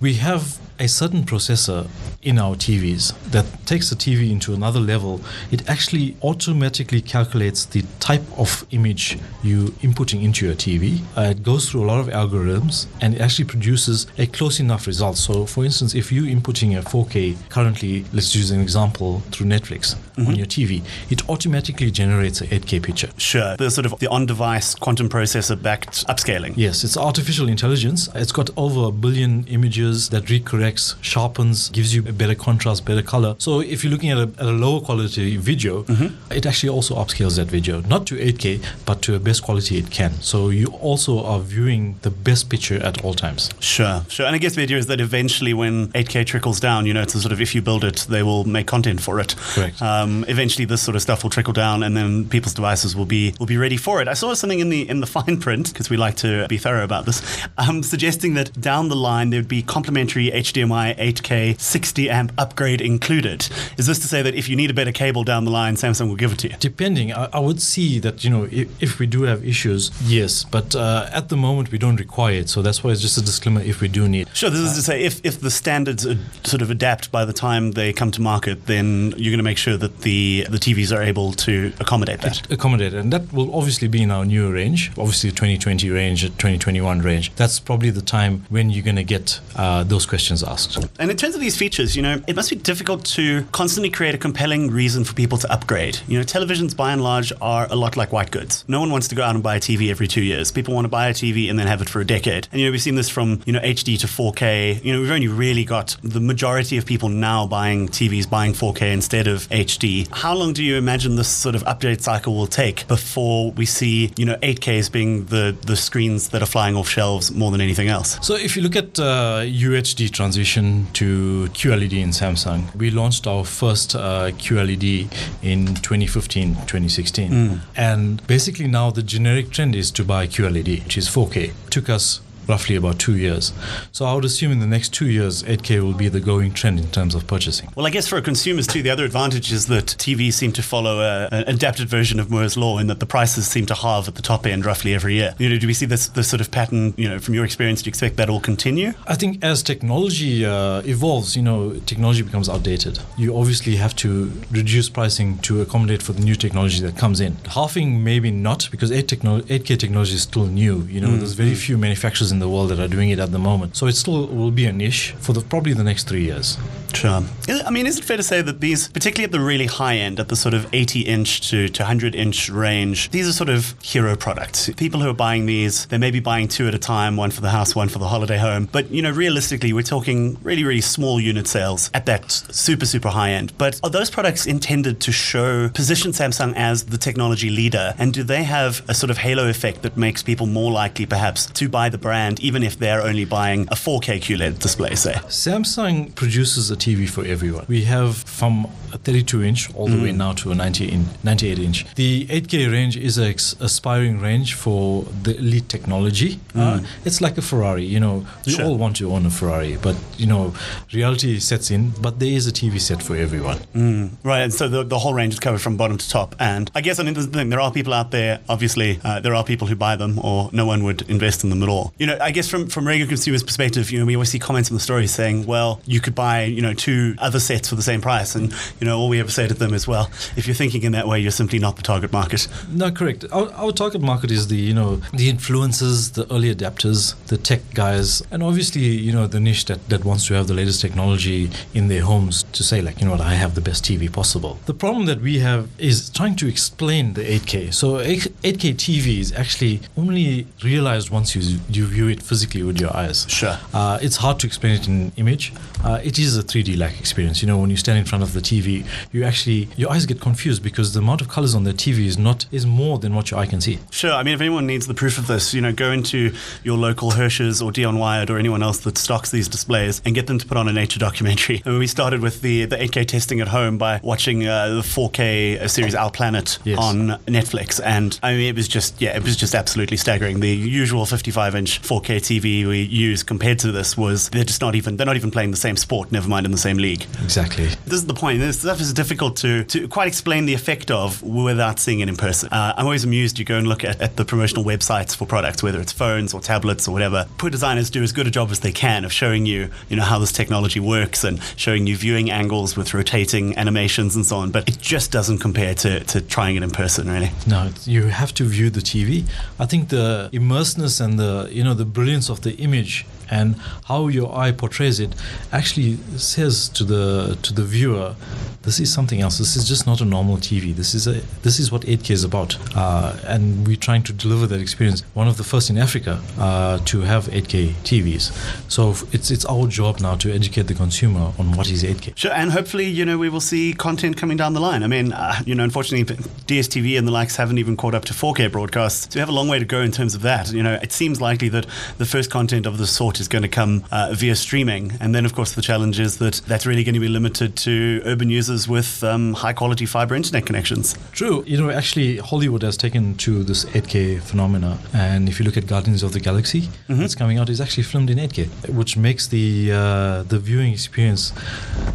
we 0.00 0.14
have 0.14 0.58
a 0.80 0.88
certain 0.88 1.24
processor 1.24 1.88
in 2.22 2.38
our 2.38 2.54
TVs 2.54 3.14
that 3.30 3.46
takes 3.66 3.90
the 3.90 3.96
TV 3.96 4.30
into 4.30 4.54
another 4.54 4.80
level. 4.80 5.20
It 5.50 5.68
actually 5.68 6.16
automatically 6.22 7.00
calculates 7.00 7.64
the 7.64 7.82
type 8.00 8.22
of 8.36 8.66
image 8.70 9.18
you 9.42 9.66
inputting 9.82 10.22
into 10.22 10.46
your 10.46 10.54
TV. 10.54 11.00
Uh, 11.16 11.30
it 11.30 11.42
goes 11.42 11.68
through 11.70 11.84
a 11.84 11.86
lot 11.86 12.00
of 12.00 12.06
algorithms 12.06 12.86
and 13.00 13.14
it 13.14 13.20
actually 13.20 13.44
produces 13.46 14.06
a 14.18 14.26
close 14.26 14.60
enough 14.60 14.86
result. 14.86 15.16
So, 15.16 15.46
for 15.46 15.64
instance, 15.64 15.94
if 15.94 16.12
you're 16.12 16.26
inputting 16.26 16.78
a 16.78 16.82
4K 16.82 17.48
currently, 17.48 18.04
let's 18.12 18.34
use 18.34 18.50
an 18.50 18.60
example 18.60 19.20
through 19.30 19.46
Netflix 19.46 19.94
mm-hmm. 19.94 20.28
on 20.28 20.36
your 20.36 20.46
TV, 20.46 20.82
it 21.10 21.28
automatically 21.28 21.90
generates 21.90 22.40
an 22.40 22.48
8K 22.48 22.82
picture. 22.82 23.10
Sure, 23.16 23.56
the 23.56 23.70
sort 23.70 23.86
of 23.86 23.98
the 23.98 24.08
on-device 24.08 24.74
quantum 24.74 25.08
processor 25.08 25.60
backed 25.60 26.06
upscaling. 26.06 26.54
Yes, 26.56 26.84
it's 26.84 26.96
artificial 26.96 27.48
intelligence. 27.48 28.08
It's 28.14 28.32
got 28.32 28.50
over 28.56 28.88
a 28.88 28.92
billion 28.92 29.46
images 29.48 30.08
that 30.10 30.24
recorrect 30.24 30.67
sharpens, 30.76 31.68
gives 31.70 31.94
you 31.94 32.04
a 32.08 32.12
better 32.12 32.34
contrast, 32.34 32.84
better 32.84 33.02
color. 33.02 33.36
So 33.38 33.60
if 33.60 33.82
you're 33.82 33.92
looking 33.92 34.10
at 34.10 34.18
a, 34.18 34.22
at 34.38 34.46
a 34.46 34.52
lower 34.52 34.80
quality 34.80 35.36
video, 35.36 35.84
mm-hmm. 35.84 36.32
it 36.32 36.46
actually 36.46 36.68
also 36.70 36.96
upscales 36.96 37.36
that 37.36 37.46
video, 37.46 37.80
not 37.82 38.06
to 38.08 38.16
8K, 38.16 38.64
but 38.84 39.02
to 39.02 39.12
the 39.12 39.20
best 39.20 39.42
quality 39.42 39.78
it 39.78 39.90
can. 39.90 40.12
So 40.20 40.50
you 40.50 40.66
also 40.66 41.24
are 41.24 41.40
viewing 41.40 41.98
the 42.02 42.10
best 42.10 42.50
picture 42.50 42.82
at 42.82 43.04
all 43.04 43.14
times. 43.14 43.50
Sure, 43.60 44.02
sure. 44.08 44.26
And 44.26 44.34
I 44.34 44.38
guess 44.38 44.54
the 44.54 44.62
idea 44.62 44.78
is 44.78 44.86
that 44.86 45.00
eventually 45.00 45.54
when 45.54 45.88
8K 45.88 46.26
trickles 46.26 46.60
down, 46.60 46.86
you 46.86 46.94
know, 46.94 47.02
it's 47.02 47.14
a 47.14 47.20
sort 47.20 47.32
of 47.32 47.40
if 47.40 47.54
you 47.54 47.62
build 47.62 47.84
it, 47.84 48.06
they 48.08 48.22
will 48.22 48.44
make 48.44 48.66
content 48.66 49.00
for 49.00 49.20
it. 49.20 49.34
Correct. 49.36 49.80
Um, 49.80 50.24
eventually 50.28 50.64
this 50.64 50.82
sort 50.82 50.96
of 50.96 51.02
stuff 51.02 51.22
will 51.22 51.30
trickle 51.30 51.52
down 51.52 51.82
and 51.82 51.96
then 51.96 52.28
people's 52.28 52.54
devices 52.54 52.94
will 52.94 53.06
be 53.06 53.34
will 53.38 53.46
be 53.46 53.56
ready 53.56 53.76
for 53.76 54.00
it. 54.00 54.08
I 54.08 54.14
saw 54.14 54.34
something 54.34 54.60
in 54.60 54.68
the 54.68 54.88
in 54.88 55.00
the 55.00 55.06
fine 55.06 55.38
print, 55.38 55.72
because 55.72 55.90
we 55.90 55.96
like 55.96 56.16
to 56.16 56.46
be 56.48 56.58
thorough 56.58 56.84
about 56.84 57.06
this, 57.06 57.22
um, 57.56 57.82
suggesting 57.82 58.34
that 58.34 58.58
down 58.60 58.88
the 58.88 58.96
line 58.96 59.30
there 59.30 59.40
would 59.40 59.48
be 59.48 59.62
complementary 59.62 60.30
HD 60.30 60.57
HDMI 60.58 60.96
8K 60.96 61.60
60 61.60 62.10
amp 62.10 62.32
upgrade 62.38 62.80
included. 62.80 63.48
Is 63.76 63.86
this 63.86 63.98
to 64.00 64.06
say 64.06 64.22
that 64.22 64.34
if 64.34 64.48
you 64.48 64.56
need 64.56 64.70
a 64.70 64.74
better 64.74 64.92
cable 64.92 65.24
down 65.24 65.44
the 65.44 65.50
line, 65.50 65.74
Samsung 65.76 66.08
will 66.08 66.16
give 66.16 66.32
it 66.32 66.38
to 66.40 66.50
you? 66.50 66.56
Depending, 66.58 67.12
I, 67.12 67.28
I 67.32 67.40
would 67.40 67.60
see 67.62 67.98
that 68.00 68.24
you 68.24 68.30
know 68.30 68.44
if, 68.50 68.82
if, 68.82 68.98
we 68.98 69.06
do 69.06 69.22
have 69.22 69.44
issues, 69.44 69.90
yes, 70.02 70.44
but 70.44 70.74
uh, 70.74 71.08
at 71.12 71.28
the 71.28 71.36
moment 71.36 71.70
we 71.70 71.78
don't 71.78 72.00
require 72.00 72.34
it, 72.34 72.48
so 72.48 72.62
that's 72.62 72.82
why 72.82 72.90
it's 72.90 73.00
just 73.00 73.16
a 73.16 73.20
disclaimer 73.20 73.60
if 73.60 73.80
we 73.80 73.88
do 73.88 74.08
need. 74.08 74.28
Sure, 74.34 74.50
this 74.50 74.60
is 74.60 74.74
to 74.74 74.82
say 74.82 75.02
if 75.04 75.24
if 75.24 75.40
the 75.40 75.50
standards 75.50 76.06
sort 76.44 76.62
of 76.62 76.70
adapt 76.70 77.12
by 77.12 77.24
the 77.24 77.32
time 77.32 77.72
they 77.72 77.92
come 77.92 78.10
to 78.10 78.20
market, 78.20 78.66
then 78.66 79.12
you're 79.16 79.30
going 79.30 79.38
to 79.38 79.44
make 79.44 79.58
sure 79.58 79.76
that 79.76 80.00
the 80.00 80.46
the 80.48 80.58
TVs 80.58 80.96
are 80.96 81.02
able 81.02 81.32
to 81.32 81.72
accommodate 81.78 82.20
that. 82.22 82.50
Accommodate, 82.50 82.94
and 82.94 83.12
that 83.12 83.32
will 83.32 83.54
obviously 83.54 83.88
be 83.88 84.02
in 84.02 84.10
our 84.10 84.24
newer 84.24 84.52
range, 84.52 84.90
obviously 84.98 85.30
the 85.30 85.36
2020 85.36 85.90
range, 85.90 86.22
2021 86.22 87.00
range. 87.00 87.32
That's 87.36 87.60
probably 87.60 87.90
the 87.90 88.02
time 88.02 88.44
when 88.48 88.70
you're 88.70 88.84
going 88.84 88.96
to 88.96 89.04
get 89.04 89.40
uh, 89.54 89.84
those 89.84 90.06
questions 90.06 90.42
asked. 90.48 90.76
And 90.98 91.10
in 91.10 91.16
terms 91.16 91.34
of 91.34 91.40
these 91.40 91.56
features, 91.56 91.96
you 91.96 92.02
know, 92.02 92.20
it 92.26 92.36
must 92.36 92.50
be 92.50 92.56
difficult 92.56 93.04
to 93.06 93.44
constantly 93.52 93.90
create 93.90 94.14
a 94.14 94.18
compelling 94.18 94.70
reason 94.70 95.04
for 95.04 95.14
people 95.14 95.38
to 95.38 95.52
upgrade. 95.52 95.98
You 96.08 96.18
know, 96.18 96.24
televisions 96.24 96.76
by 96.76 96.92
and 96.92 97.02
large 97.02 97.32
are 97.40 97.66
a 97.70 97.76
lot 97.76 97.96
like 97.96 98.12
white 98.12 98.30
goods. 98.30 98.64
No 98.68 98.80
one 98.80 98.90
wants 98.90 99.08
to 99.08 99.14
go 99.14 99.22
out 99.22 99.34
and 99.34 99.42
buy 99.42 99.56
a 99.56 99.60
TV 99.60 99.90
every 99.90 100.08
two 100.08 100.22
years. 100.22 100.50
People 100.52 100.74
want 100.74 100.84
to 100.84 100.88
buy 100.88 101.08
a 101.08 101.12
TV 101.12 101.50
and 101.50 101.58
then 101.58 101.66
have 101.66 101.82
it 101.82 101.88
for 101.88 102.00
a 102.00 102.04
decade. 102.04 102.48
And, 102.52 102.60
you 102.60 102.66
know, 102.66 102.72
we've 102.72 102.82
seen 102.82 102.94
this 102.94 103.08
from, 103.08 103.40
you 103.46 103.52
know, 103.52 103.60
HD 103.60 103.98
to 104.00 104.06
4K. 104.06 104.84
You 104.84 104.92
know, 104.92 105.00
we've 105.00 105.10
only 105.10 105.28
really 105.28 105.64
got 105.64 105.96
the 106.02 106.20
majority 106.20 106.76
of 106.78 106.86
people 106.86 107.08
now 107.08 107.46
buying 107.46 107.88
TVs 107.88 108.28
buying 108.28 108.52
4K 108.52 108.92
instead 108.92 109.26
of 109.26 109.48
HD. 109.48 110.08
How 110.12 110.34
long 110.34 110.52
do 110.52 110.64
you 110.64 110.76
imagine 110.76 111.16
this 111.16 111.28
sort 111.28 111.54
of 111.54 111.62
update 111.64 112.00
cycle 112.00 112.34
will 112.34 112.46
take 112.46 112.86
before 112.88 113.52
we 113.52 113.66
see, 113.66 114.12
you 114.16 114.24
know, 114.24 114.36
8Ks 114.36 114.90
being 114.90 115.26
the, 115.26 115.56
the 115.62 115.76
screens 115.76 116.28
that 116.30 116.42
are 116.42 116.46
flying 116.46 116.76
off 116.76 116.88
shelves 116.88 117.30
more 117.30 117.50
than 117.50 117.60
anything 117.60 117.88
else? 117.88 118.18
So 118.22 118.34
if 118.34 118.56
you 118.56 118.62
look 118.62 118.76
at 118.76 118.98
uh, 118.98 119.42
UHD 119.42 120.10
transition 120.38 120.86
to 120.92 121.48
QLED 121.52 121.94
in 121.94 122.10
Samsung. 122.10 122.72
We 122.76 122.90
launched 122.92 123.26
our 123.26 123.44
first 123.44 123.96
uh, 123.96 124.30
QLED 124.38 125.12
in 125.42 125.66
2015, 125.66 126.54
2016. 126.54 127.30
Mm. 127.30 127.60
And 127.76 128.24
basically 128.28 128.68
now 128.68 128.92
the 128.92 129.02
generic 129.02 129.50
trend 129.50 129.74
is 129.74 129.90
to 129.90 130.04
buy 130.04 130.28
QLED, 130.28 130.84
which 130.84 130.96
is 130.96 131.08
4K. 131.08 131.36
It 131.36 131.70
took 131.70 131.88
us 131.88 132.20
roughly 132.48 132.76
about 132.76 132.98
two 132.98 133.16
years. 133.16 133.52
So 133.92 134.06
I 134.06 134.14
would 134.14 134.24
assume 134.24 134.52
in 134.52 134.60
the 134.60 134.66
next 134.66 134.92
two 134.94 135.08
years, 135.08 135.42
8K 135.42 135.82
will 135.82 135.92
be 135.92 136.08
the 136.08 136.20
going 136.20 136.52
trend 136.52 136.78
in 136.78 136.88
terms 136.90 137.14
of 137.14 137.26
purchasing. 137.26 137.70
Well, 137.76 137.86
I 137.86 137.90
guess 137.90 138.08
for 138.08 138.20
consumers 138.20 138.66
too, 138.66 138.82
the 138.82 138.90
other 138.90 139.04
advantage 139.04 139.52
is 139.52 139.66
that 139.66 139.86
TVs 139.86 140.32
seem 140.34 140.52
to 140.52 140.62
follow 140.62 141.00
a, 141.00 141.28
an 141.30 141.44
adapted 141.46 141.88
version 141.88 142.18
of 142.18 142.30
Moore's 142.30 142.56
law 142.56 142.78
in 142.78 142.86
that 142.86 143.00
the 143.00 143.06
prices 143.06 143.46
seem 143.46 143.66
to 143.66 143.74
halve 143.74 144.08
at 144.08 144.14
the 144.14 144.22
top 144.22 144.46
end 144.46 144.64
roughly 144.64 144.94
every 144.94 145.14
year. 145.14 145.34
You 145.38 145.48
know, 145.48 145.58
do 145.58 145.66
we 145.66 145.74
see 145.74 145.86
this, 145.86 146.08
this 146.08 146.28
sort 146.28 146.40
of 146.40 146.50
pattern, 146.50 146.94
you 146.96 147.08
know, 147.08 147.18
from 147.18 147.34
your 147.34 147.44
experience, 147.44 147.82
do 147.82 147.88
you 147.88 147.90
expect 147.90 148.16
that 148.16 148.30
will 148.30 148.40
continue? 148.40 148.92
I 149.06 149.14
think 149.14 149.44
as 149.44 149.62
technology 149.62 150.44
uh, 150.44 150.82
evolves, 150.84 151.36
you 151.36 151.42
know, 151.42 151.78
technology 151.86 152.22
becomes 152.22 152.48
outdated. 152.48 152.98
You 153.16 153.36
obviously 153.36 153.76
have 153.76 153.94
to 153.96 154.32
reduce 154.50 154.88
pricing 154.88 155.38
to 155.40 155.60
accommodate 155.60 156.02
for 156.02 156.12
the 156.12 156.22
new 156.22 156.34
technology 156.34 156.80
that 156.82 156.96
comes 156.96 157.20
in. 157.20 157.36
Halving 157.46 158.02
maybe 158.02 158.30
not 158.30 158.68
because 158.70 158.90
8 158.90 159.08
techno- 159.08 159.40
8K 159.40 159.78
technology 159.78 160.14
is 160.14 160.22
still 160.22 160.46
new. 160.46 160.82
You 160.82 161.00
know, 161.00 161.08
mm. 161.08 161.18
there's 161.18 161.34
very 161.34 161.54
few 161.54 161.76
manufacturers 161.76 162.32
in 162.32 162.37
in 162.38 162.40
the 162.40 162.48
world 162.48 162.70
that 162.70 162.78
are 162.78 162.86
doing 162.86 163.10
it 163.10 163.18
at 163.18 163.32
the 163.32 163.38
moment. 163.38 163.74
So 163.74 163.86
it 163.88 163.96
still 163.96 164.26
will 164.28 164.52
be 164.52 164.66
a 164.66 164.72
niche 164.72 165.14
for 165.18 165.32
the, 165.32 165.40
probably 165.40 165.72
the 165.72 165.82
next 165.82 166.08
three 166.08 166.22
years. 166.22 166.56
Sure. 166.98 167.22
I 167.64 167.70
mean, 167.70 167.86
is 167.86 167.96
it 167.96 168.04
fair 168.04 168.16
to 168.16 168.24
say 168.24 168.42
that 168.42 168.60
these, 168.60 168.88
particularly 168.88 169.22
at 169.22 169.30
the 169.30 169.38
really 169.38 169.66
high 169.66 169.94
end, 169.94 170.18
at 170.18 170.28
the 170.28 170.34
sort 170.34 170.52
of 170.52 170.66
80 170.74 171.02
inch 171.02 171.48
to, 171.48 171.68
to 171.68 171.82
100 171.84 172.16
inch 172.16 172.50
range, 172.50 173.10
these 173.10 173.28
are 173.28 173.32
sort 173.32 173.50
of 173.50 173.76
hero 173.80 174.16
products? 174.16 174.68
People 174.70 175.00
who 175.00 175.08
are 175.08 175.14
buying 175.14 175.46
these, 175.46 175.86
they 175.86 175.98
may 175.98 176.10
be 176.10 176.18
buying 176.18 176.48
two 176.48 176.66
at 176.66 176.74
a 176.74 176.78
time, 176.78 177.16
one 177.16 177.30
for 177.30 177.40
the 177.40 177.50
house, 177.50 177.76
one 177.76 177.88
for 177.88 178.00
the 178.00 178.08
holiday 178.08 178.36
home. 178.36 178.68
But, 178.72 178.90
you 178.90 179.00
know, 179.00 179.12
realistically, 179.12 179.72
we're 179.72 179.82
talking 179.82 180.38
really, 180.42 180.64
really 180.64 180.80
small 180.80 181.20
unit 181.20 181.46
sales 181.46 181.88
at 181.94 182.04
that 182.06 182.32
super, 182.32 182.84
super 182.84 183.10
high 183.10 183.30
end. 183.30 183.56
But 183.58 183.78
are 183.84 183.90
those 183.90 184.10
products 184.10 184.44
intended 184.44 185.00
to 185.02 185.12
show, 185.12 185.68
position 185.68 186.10
Samsung 186.10 186.54
as 186.56 186.86
the 186.86 186.98
technology 186.98 187.48
leader? 187.48 187.94
And 187.98 188.12
do 188.12 188.24
they 188.24 188.42
have 188.42 188.82
a 188.88 188.94
sort 188.94 189.10
of 189.10 189.18
halo 189.18 189.48
effect 189.48 189.82
that 189.82 189.96
makes 189.96 190.24
people 190.24 190.46
more 190.46 190.72
likely, 190.72 191.06
perhaps, 191.06 191.46
to 191.46 191.68
buy 191.68 191.90
the 191.90 191.98
brand, 191.98 192.40
even 192.40 192.64
if 192.64 192.76
they're 192.76 193.02
only 193.02 193.24
buying 193.24 193.68
a 193.70 193.76
4K 193.76 194.18
QLED 194.18 194.58
display, 194.58 194.96
say? 194.96 195.12
Samsung 195.28 196.12
produces 196.16 196.72
a 196.72 196.76
TV 196.76 196.87
for 196.96 197.24
everyone. 197.24 197.64
We 197.68 197.84
have 197.84 198.16
from 198.16 198.66
a 198.92 198.98
32 198.98 199.42
inch 199.42 199.74
all 199.74 199.86
the 199.86 199.96
mm. 199.96 200.02
way 200.02 200.12
now 200.12 200.32
to 200.32 200.50
a 200.50 200.54
90 200.54 200.90
in, 200.90 201.06
98 201.22 201.58
inch. 201.58 201.94
The 201.94 202.26
8K 202.26 202.70
range 202.70 202.96
is 202.96 203.18
an 203.18 203.34
aspiring 203.60 204.20
range 204.20 204.54
for 204.54 205.04
the 205.22 205.36
elite 205.36 205.68
technology. 205.68 206.40
Mm. 206.54 206.84
Uh, 206.84 206.86
it's 207.04 207.20
like 207.20 207.38
a 207.38 207.42
Ferrari, 207.42 207.84
you 207.84 208.00
know. 208.00 208.26
We 208.46 208.52
sure. 208.52 208.64
all 208.64 208.78
want 208.78 208.96
to 208.96 209.12
own 209.12 209.26
a 209.26 209.30
Ferrari, 209.30 209.76
but 209.76 209.96
you 210.16 210.26
know, 210.26 210.54
reality 210.92 211.38
sets 211.38 211.70
in. 211.70 211.90
But 212.00 212.18
there 212.18 212.30
is 212.30 212.46
a 212.46 212.52
TV 212.52 212.80
set 212.80 213.02
for 213.02 213.16
everyone. 213.16 213.58
Mm. 213.74 214.12
Right, 214.22 214.40
and 214.40 214.52
so 214.52 214.68
the, 214.68 214.84
the 214.84 214.98
whole 214.98 215.14
range 215.14 215.34
is 215.34 215.40
covered 215.40 215.60
from 215.60 215.76
bottom 215.76 215.98
to 215.98 216.08
top. 216.08 216.34
And 216.38 216.70
I 216.74 216.80
guess 216.80 216.98
I 216.98 217.02
mean, 217.02 217.14
the 217.14 217.24
thing, 217.24 217.50
there 217.50 217.60
are 217.60 217.72
people 217.72 217.92
out 217.92 218.10
there. 218.10 218.40
Obviously, 218.48 219.00
uh, 219.04 219.20
there 219.20 219.34
are 219.34 219.44
people 219.44 219.66
who 219.66 219.76
buy 219.76 219.96
them, 219.96 220.18
or 220.18 220.50
no 220.52 220.66
one 220.66 220.84
would 220.84 221.02
invest 221.10 221.44
in 221.44 221.50
them 221.50 221.62
at 221.62 221.68
all. 221.68 221.92
You 221.98 222.06
know, 222.06 222.18
I 222.20 222.30
guess 222.30 222.48
from 222.48 222.68
from 222.68 222.86
regular 222.86 223.08
consumers' 223.08 223.42
perspective, 223.42 223.90
you 223.90 223.98
know, 223.98 224.06
we 224.06 224.16
always 224.16 224.30
see 224.30 224.38
comments 224.38 224.70
in 224.70 224.76
the 224.76 224.80
story 224.80 225.06
saying, 225.06 225.46
"Well, 225.46 225.80
you 225.86 226.00
could 226.00 226.14
buy, 226.14 226.44
you 226.44 226.62
know, 226.62 226.74
two 226.78 227.14
other 227.18 227.40
sets 227.40 227.68
for 227.68 227.74
the 227.74 227.82
same 227.82 228.00
price," 228.00 228.34
and 228.34 228.52
you 228.80 228.86
know, 228.86 228.98
all 228.98 229.08
we 229.08 229.20
ever 229.20 229.30
say 229.30 229.46
to 229.46 229.54
them 229.54 229.74
is, 229.74 229.86
"Well, 229.86 230.10
if 230.36 230.46
you're 230.46 230.54
thinking 230.54 230.82
in 230.82 230.92
that 230.92 231.06
way, 231.06 231.20
you're 231.20 231.30
simply 231.30 231.58
not 231.58 231.76
the 231.76 231.82
target 231.82 232.12
market." 232.12 232.48
No, 232.70 232.90
correct. 232.90 233.24
Our, 233.32 233.52
our 233.52 233.72
target 233.72 234.00
market 234.00 234.30
is 234.30 234.48
the 234.48 234.56
you 234.56 234.74
know 234.74 234.96
the 235.12 235.32
influencers, 235.32 236.12
the 236.14 236.24
early 236.32 236.54
adapters, 236.54 237.14
the 237.26 237.36
tech 237.36 237.62
guys, 237.74 238.22
and 238.30 238.42
obviously 238.42 238.82
you 238.82 239.12
know 239.12 239.26
the 239.26 239.40
niche 239.40 239.66
that 239.66 239.88
that 239.88 240.04
wants 240.04 240.26
to 240.26 240.34
have 240.34 240.46
the 240.46 240.54
latest 240.54 240.80
technology 240.80 241.50
in 241.74 241.88
their 241.88 242.02
homes 242.02 242.44
to 242.52 242.62
say 242.62 242.80
like, 242.80 243.00
you 243.00 243.06
know 243.06 243.12
what, 243.12 243.20
I 243.20 243.34
have 243.34 243.54
the 243.54 243.60
best 243.60 243.84
TV 243.84 244.10
possible. 244.12 244.58
The 244.66 244.74
problem 244.74 245.06
that 245.06 245.20
we 245.20 245.38
have 245.40 245.68
is 245.78 246.10
trying 246.10 246.36
to 246.36 246.48
explain 246.48 247.14
the 247.14 247.22
8K. 247.22 247.72
So 247.74 247.98
8K 247.98 248.74
TV 248.74 249.18
is 249.20 249.32
actually 249.32 249.80
only 249.96 250.46
realized 250.62 251.10
once 251.10 251.34
you 251.34 251.42
you 251.68 251.86
view 251.86 252.08
it 252.08 252.22
physically 252.22 252.62
with 252.62 252.80
your 252.80 252.94
eyes. 252.96 253.26
Sure. 253.28 253.58
Uh, 253.72 253.98
it's 254.00 254.16
hard 254.16 254.38
to 254.40 254.46
explain 254.46 254.74
it 254.74 254.88
in 254.88 255.12
image. 255.16 255.52
Uh, 255.84 256.00
it 256.02 256.18
is 256.18 256.36
a 256.36 256.42
3D 256.58 256.78
like 256.78 256.98
experience. 256.98 257.40
You 257.42 257.48
know, 257.48 257.58
when 257.58 257.70
you 257.70 257.76
stand 257.76 257.98
in 257.98 258.04
front 258.04 258.24
of 258.24 258.32
the 258.32 258.40
TV, 258.40 258.84
you 259.12 259.24
actually 259.24 259.68
your 259.76 259.90
eyes 259.90 260.06
get 260.06 260.20
confused 260.20 260.62
because 260.62 260.94
the 260.94 261.00
amount 261.00 261.20
of 261.20 261.28
colors 261.28 261.54
on 261.54 261.64
the 261.64 261.72
TV 261.72 262.06
is 262.06 262.18
not 262.18 262.46
is 262.50 262.66
more 262.66 262.98
than 262.98 263.14
what 263.14 263.30
your 263.30 263.40
eye 263.40 263.46
can 263.46 263.60
see. 263.60 263.78
Sure. 263.90 264.12
I 264.12 264.22
mean, 264.22 264.34
if 264.34 264.40
anyone 264.40 264.66
needs 264.66 264.86
the 264.86 264.94
proof 264.94 265.18
of 265.18 265.26
this, 265.26 265.54
you 265.54 265.60
know, 265.60 265.72
go 265.72 265.92
into 265.92 266.34
your 266.64 266.76
local 266.76 267.12
Hirsch's 267.12 267.62
or 267.62 267.70
Dion 267.70 267.98
Wired 267.98 268.30
or 268.30 268.38
anyone 268.38 268.62
else 268.62 268.78
that 268.80 268.98
stocks 268.98 269.30
these 269.30 269.48
displays 269.48 270.02
and 270.04 270.14
get 270.14 270.26
them 270.26 270.38
to 270.38 270.46
put 270.46 270.56
on 270.56 270.68
a 270.68 270.72
nature 270.72 270.98
documentary. 270.98 271.62
I 271.66 271.70
mean, 271.70 271.78
we 271.78 271.86
started 271.86 272.20
with 272.20 272.40
the 272.40 272.64
the 272.64 272.76
8K 272.76 273.06
testing 273.06 273.40
at 273.40 273.48
home 273.48 273.78
by 273.78 274.00
watching 274.02 274.46
uh, 274.46 274.68
the 274.68 274.80
4K 274.80 275.68
series 275.70 275.94
Our 275.94 276.10
Planet 276.10 276.58
yes. 276.64 276.78
on 276.78 277.18
Netflix, 277.26 277.80
and 277.84 278.18
I 278.22 278.34
mean, 278.34 278.48
it 278.48 278.56
was 278.56 278.68
just 278.68 279.00
yeah, 279.00 279.16
it 279.16 279.22
was 279.22 279.36
just 279.36 279.54
absolutely 279.54 279.96
staggering. 279.96 280.40
The 280.40 280.48
usual 280.48 281.06
55 281.06 281.54
inch 281.54 281.82
4K 281.82 282.16
TV 282.16 282.66
we 282.66 282.82
use 282.82 283.22
compared 283.22 283.58
to 283.60 283.72
this 283.72 283.96
was 283.96 284.28
they're 284.30 284.44
just 284.44 284.60
not 284.60 284.74
even 284.74 284.96
they're 284.96 285.06
not 285.06 285.16
even 285.16 285.30
playing 285.30 285.50
the 285.50 285.56
same 285.56 285.76
sport. 285.76 286.10
Never 286.10 286.28
mind 286.28 286.47
in 286.48 286.52
the 286.52 286.58
same 286.58 286.78
league. 286.78 287.02
Exactly. 287.22 287.66
This 287.84 288.00
is 288.00 288.06
the 288.06 288.14
point. 288.14 288.40
This 288.40 288.60
stuff 288.60 288.80
is 288.80 288.92
difficult 288.92 289.36
to 289.38 289.64
to 289.64 289.86
quite 289.88 290.08
explain 290.08 290.46
the 290.46 290.54
effect 290.54 290.90
of 290.90 291.22
without 291.22 291.78
seeing 291.78 292.00
it 292.00 292.08
in 292.08 292.16
person. 292.16 292.48
Uh, 292.50 292.74
I'm 292.76 292.86
always 292.86 293.04
amused. 293.04 293.38
You 293.38 293.44
go 293.44 293.58
and 293.58 293.66
look 293.66 293.84
at, 293.84 294.00
at 294.00 294.16
the 294.16 294.24
promotional 294.24 294.64
websites 294.64 295.14
for 295.14 295.26
products, 295.26 295.62
whether 295.62 295.80
it's 295.80 295.92
phones 295.92 296.32
or 296.34 296.40
tablets 296.40 296.88
or 296.88 296.92
whatever. 296.92 297.26
Poor 297.36 297.50
designers 297.50 297.90
do 297.90 298.02
as 298.02 298.12
good 298.12 298.26
a 298.26 298.30
job 298.30 298.50
as 298.50 298.60
they 298.60 298.72
can 298.72 299.04
of 299.04 299.12
showing 299.12 299.46
you 299.46 299.70
you 299.88 299.96
know 299.96 300.02
how 300.02 300.18
this 300.18 300.32
technology 300.32 300.80
works 300.80 301.24
and 301.24 301.40
showing 301.56 301.86
you 301.86 301.96
viewing 301.96 302.30
angles 302.30 302.76
with 302.76 302.94
rotating 302.94 303.56
animations 303.56 304.16
and 304.16 304.24
so 304.24 304.36
on. 304.36 304.50
But 304.50 304.68
it 304.68 304.78
just 304.80 305.12
doesn't 305.12 305.38
compare 305.38 305.74
to, 305.74 306.00
to 306.04 306.20
trying 306.20 306.56
it 306.56 306.62
in 306.62 306.70
person, 306.70 307.10
really. 307.10 307.30
No, 307.46 307.70
you 307.84 308.04
have 308.04 308.32
to 308.34 308.44
view 308.44 308.70
the 308.70 308.80
TV. 308.80 309.28
I 309.58 309.66
think 309.66 309.90
the 309.90 310.30
immersiveness 310.32 311.00
and 311.00 311.18
the 311.18 311.48
you 311.52 311.62
know 311.62 311.74
the 311.74 311.84
brilliance 311.84 312.30
of 312.30 312.42
the 312.42 312.54
image 312.56 313.06
and 313.30 313.56
how 313.86 314.08
your 314.08 314.36
eye 314.36 314.52
portrays 314.52 315.00
it 315.00 315.14
actually 315.52 315.96
says 316.16 316.68
to 316.68 316.84
the 316.84 317.38
to 317.42 317.52
the 317.52 317.64
viewer 317.64 318.14
this 318.62 318.80
is 318.80 318.92
something 318.92 319.22
else. 319.22 319.38
This 319.38 319.56
is 319.56 319.66
just 319.66 319.86
not 319.86 320.00
a 320.00 320.04
normal 320.04 320.36
TV 320.36 320.74
this 320.74 320.94
is 320.94 321.06
a 321.06 321.22
this 321.42 321.58
is 321.58 321.72
what 321.72 321.82
8K 321.82 322.10
is 322.10 322.24
about. 322.24 322.56
Uh, 322.76 323.16
and 323.26 323.66
we're 323.66 323.76
trying 323.76 324.02
to 324.04 324.12
deliver 324.12 324.46
that 324.46 324.60
experience. 324.60 325.02
One 325.14 325.28
of 325.28 325.36
the 325.36 325.44
first 325.44 325.70
in 325.70 325.78
Africa 325.78 326.20
uh, 326.38 326.78
to 326.86 327.00
have 327.02 327.26
8K 327.26 327.72
TVs 327.88 328.24
so 328.70 328.94
it's 329.12 329.30
it's 329.30 329.44
our 329.46 329.66
job 329.68 330.00
now 330.00 330.16
to 330.16 330.32
educate 330.32 330.66
the 330.66 330.74
consumer 330.74 331.32
on 331.38 331.52
what 331.52 331.70
is 331.70 331.82
8K 331.82 332.16
sure 332.16 332.32
and 332.32 332.52
hopefully 332.52 332.86
you 332.86 333.04
know 333.04 333.16
we 333.16 333.28
will 333.28 333.40
see 333.40 333.72
content 333.72 334.16
coming 334.16 334.36
down 334.36 334.52
the 334.52 334.60
line. 334.60 334.82
I 334.82 334.86
mean 334.86 335.12
uh, 335.12 335.40
you 335.46 335.54
know 335.54 335.64
unfortunately 335.64 336.16
DSTV 336.46 336.98
and 336.98 337.06
the 337.06 337.12
likes 337.12 337.36
haven't 337.36 337.58
even 337.58 337.76
caught 337.76 337.94
up 337.94 338.04
to 338.06 338.12
4K 338.12 338.50
broadcasts. 338.52 339.12
So 339.12 339.18
we 339.18 339.20
have 339.20 339.28
a 339.28 339.38
long 339.40 339.48
way 339.48 339.58
to 339.58 339.64
go 339.64 339.80
in 339.80 339.92
terms 339.92 340.14
of 340.14 340.22
that. 340.22 340.52
You 340.52 340.62
know 340.62 340.74
it 340.82 340.92
seems 340.92 341.20
likely 341.20 341.48
that 341.50 341.66
the 341.98 342.06
first 342.06 342.30
content 342.30 342.66
of 342.66 342.78
the 342.78 342.86
sort 342.86 343.17
is 343.20 343.28
going 343.28 343.42
to 343.42 343.48
come 343.48 343.84
uh, 343.90 344.12
via 344.12 344.36
streaming. 344.36 344.92
And 345.00 345.14
then, 345.14 345.24
of 345.24 345.34
course, 345.34 345.52
the 345.52 345.62
challenge 345.62 346.00
is 346.00 346.18
that 346.18 346.42
that's 346.46 346.66
really 346.66 346.84
going 346.84 346.94
to 346.94 347.00
be 347.00 347.08
limited 347.08 347.56
to 347.56 348.02
urban 348.04 348.30
users 348.30 348.68
with 348.68 349.02
um, 349.04 349.34
high 349.34 349.52
quality 349.52 349.86
fiber 349.86 350.14
internet 350.14 350.46
connections. 350.46 350.96
True. 351.12 351.44
You 351.46 351.58
know, 351.58 351.70
actually, 351.70 352.18
Hollywood 352.18 352.62
has 352.62 352.76
taken 352.76 353.16
to 353.18 353.44
this 353.44 353.64
8K 353.66 354.20
phenomena. 354.22 354.78
And 354.92 355.28
if 355.28 355.38
you 355.38 355.44
look 355.44 355.56
at 355.56 355.66
Guardians 355.66 356.02
of 356.02 356.12
the 356.12 356.20
Galaxy, 356.20 356.62
mm-hmm. 356.62 356.98
that's 356.98 357.14
coming 357.14 357.38
out, 357.38 357.48
is 357.48 357.60
actually 357.60 357.84
filmed 357.84 358.10
in 358.10 358.18
8K, 358.18 358.70
which 358.70 358.96
makes 358.96 359.26
the 359.26 359.72
uh, 359.72 360.22
the 360.24 360.38
viewing 360.38 360.72
experience 360.72 361.32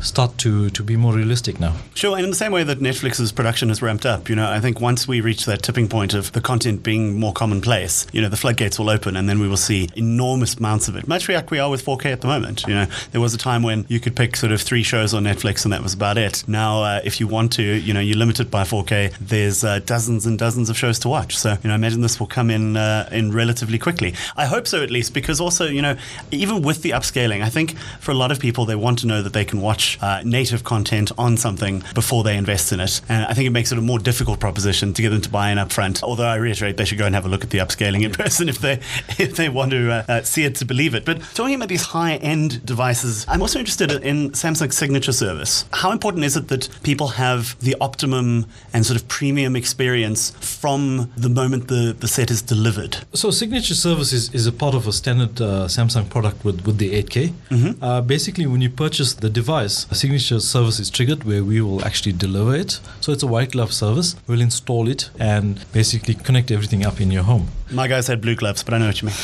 start 0.01 0.37
to, 0.39 0.69
to 0.71 0.83
be 0.83 0.95
more 0.95 1.13
realistic 1.13 1.59
now. 1.59 1.75
Sure. 1.95 2.15
And 2.15 2.23
in 2.23 2.29
the 2.29 2.35
same 2.35 2.51
way 2.51 2.63
that 2.63 2.79
Netflix's 2.79 3.31
production 3.31 3.69
has 3.69 3.81
ramped 3.81 4.05
up, 4.05 4.29
you 4.29 4.35
know, 4.35 4.49
I 4.49 4.59
think 4.59 4.81
once 4.81 5.07
we 5.07 5.21
reach 5.21 5.45
that 5.45 5.61
tipping 5.61 5.87
point 5.87 6.13
of 6.13 6.31
the 6.33 6.41
content 6.41 6.83
being 6.83 7.19
more 7.19 7.33
commonplace, 7.33 8.07
you 8.11 8.21
know, 8.21 8.29
the 8.29 8.37
floodgates 8.37 8.77
will 8.79 8.89
open 8.89 9.15
and 9.15 9.27
then 9.29 9.39
we 9.39 9.47
will 9.47 9.57
see 9.57 9.89
enormous 9.95 10.55
amounts 10.55 10.87
of 10.87 10.95
it. 10.95 11.07
Much 11.13 11.29
like 11.29 11.51
we 11.51 11.59
are 11.59 11.69
with 11.69 11.85
4K 11.85 12.07
at 12.07 12.21
the 12.21 12.27
moment. 12.27 12.63
You 12.67 12.73
know, 12.73 12.87
there 13.11 13.21
was 13.21 13.35
a 13.35 13.37
time 13.37 13.61
when 13.61 13.85
you 13.87 13.99
could 13.99 14.15
pick 14.15 14.35
sort 14.35 14.51
of 14.51 14.59
three 14.59 14.81
shows 14.81 15.13
on 15.13 15.25
Netflix 15.25 15.63
and 15.63 15.71
that 15.71 15.83
was 15.83 15.93
about 15.93 16.17
it. 16.17 16.43
Now, 16.47 16.81
uh, 16.81 17.01
if 17.03 17.19
you 17.19 17.27
want 17.27 17.53
to, 17.53 17.61
you 17.61 17.93
know, 17.93 17.99
you're 17.99 18.17
limited 18.17 18.49
by 18.49 18.63
4K. 18.63 19.15
There's 19.21 19.63
uh, 19.63 19.77
dozens 19.85 20.25
and 20.25 20.39
dozens 20.39 20.71
of 20.71 20.75
shows 20.75 20.97
to 20.99 21.09
watch. 21.09 21.37
So, 21.37 21.51
you 21.51 21.67
know, 21.67 21.73
I 21.73 21.75
imagine 21.75 22.01
this 22.01 22.19
will 22.19 22.25
come 22.25 22.49
in 22.49 22.75
uh, 22.77 23.07
in 23.11 23.31
relatively 23.31 23.77
quickly. 23.77 24.15
I 24.35 24.47
hope 24.47 24.65
so, 24.65 24.81
at 24.81 24.89
least, 24.89 25.13
because 25.13 25.39
also, 25.39 25.67
you 25.67 25.83
know, 25.83 25.97
even 26.31 26.63
with 26.63 26.81
the 26.81 26.89
upscaling, 26.89 27.43
I 27.43 27.49
think 27.49 27.77
for 27.99 28.09
a 28.09 28.15
lot 28.15 28.31
of 28.31 28.39
people, 28.39 28.65
they 28.65 28.75
want 28.75 28.97
to 28.99 29.05
know 29.05 29.21
that 29.21 29.33
they 29.33 29.45
can 29.45 29.61
watch 29.61 29.99
uh, 30.01 30.23
native 30.25 30.63
content 30.63 31.11
on 31.15 31.37
something 31.37 31.83
before 31.93 32.23
they 32.23 32.35
invest 32.35 32.71
in 32.71 32.79
it. 32.79 33.01
And 33.07 33.23
I 33.27 33.35
think 33.35 33.45
it 33.45 33.51
makes 33.51 33.71
it 33.71 33.77
a 33.77 33.81
more 33.81 33.99
difficult 33.99 34.39
proposition 34.39 34.95
to 34.95 35.01
get 35.03 35.09
them 35.09 35.21
to 35.21 35.29
buy 35.29 35.51
in 35.51 35.59
upfront. 35.59 36.01
Although 36.01 36.25
I 36.25 36.37
reiterate, 36.37 36.77
they 36.77 36.85
should 36.85 36.97
go 36.97 37.05
and 37.05 37.13
have 37.13 37.27
a 37.27 37.29
look 37.29 37.43
at 37.43 37.51
the 37.51 37.59
upscaling 37.59 38.01
in 38.03 38.11
person 38.13 38.49
if 38.49 38.57
they 38.57 38.73
if 39.19 39.35
they 39.35 39.47
want 39.47 39.69
to 39.69 39.91
uh, 39.91 40.03
uh, 40.07 40.23
see 40.23 40.43
it 40.43 40.55
to 40.55 40.65
believe 40.65 40.95
it. 40.95 41.02
But 41.05 41.21
talking 41.33 41.55
about 41.55 41.69
these 41.69 41.83
high 41.83 42.15
end 42.15 42.65
devices, 42.65 43.25
I'm 43.27 43.41
also 43.41 43.59
interested 43.59 43.91
in 43.91 44.31
Samsung's 44.31 44.77
signature 44.77 45.11
service. 45.11 45.65
How 45.71 45.91
important 45.91 46.23
is 46.23 46.35
it 46.35 46.47
that 46.47 46.69
people 46.83 47.09
have 47.09 47.59
the 47.59 47.75
optimum 47.81 48.45
and 48.73 48.85
sort 48.85 48.99
of 48.99 49.07
premium 49.07 49.55
experience 49.55 50.31
from 50.39 51.11
the 51.15 51.29
moment 51.29 51.67
the, 51.67 51.95
the 51.97 52.07
set 52.07 52.31
is 52.31 52.41
delivered? 52.41 52.97
So, 53.13 53.31
signature 53.31 53.75
service 53.75 54.13
is, 54.13 54.33
is 54.33 54.47
a 54.47 54.51
part 54.51 54.75
of 54.75 54.87
a 54.87 54.93
standard 54.93 55.41
uh, 55.41 55.67
Samsung 55.67 56.09
product 56.09 56.43
with, 56.43 56.65
with 56.65 56.77
the 56.77 56.91
8K. 57.03 57.33
Mm-hmm. 57.49 57.83
Uh, 57.83 58.01
basically, 58.01 58.45
when 58.45 58.61
you 58.61 58.69
purchase 58.69 59.13
the 59.13 59.29
device, 59.29 59.87
a 59.91 59.95
signature 59.95 60.39
service 60.39 60.79
is 60.79 60.89
triggered 60.89 61.23
where 61.23 61.43
we 61.43 61.61
will 61.61 61.83
actually 61.85 62.13
deliver 62.13 62.55
it. 62.55 62.79
So, 63.01 63.11
it's 63.11 63.23
a 63.23 63.27
white 63.27 63.51
glove 63.51 63.73
service. 63.73 64.15
We'll 64.27 64.41
install 64.41 64.87
it 64.87 65.09
and 65.19 65.63
basically 65.71 66.15
connect 66.15 66.51
everything 66.51 66.85
up 66.85 67.01
in 67.01 67.11
your 67.11 67.23
home. 67.23 67.47
My 67.71 67.87
guys 67.87 68.05
had 68.05 68.21
blue 68.21 68.35
gloves, 68.35 68.63
but 68.63 68.75
I 68.75 68.77
know 68.77 68.87
what 68.87 69.01
you 69.01 69.07
mean. 69.07 69.17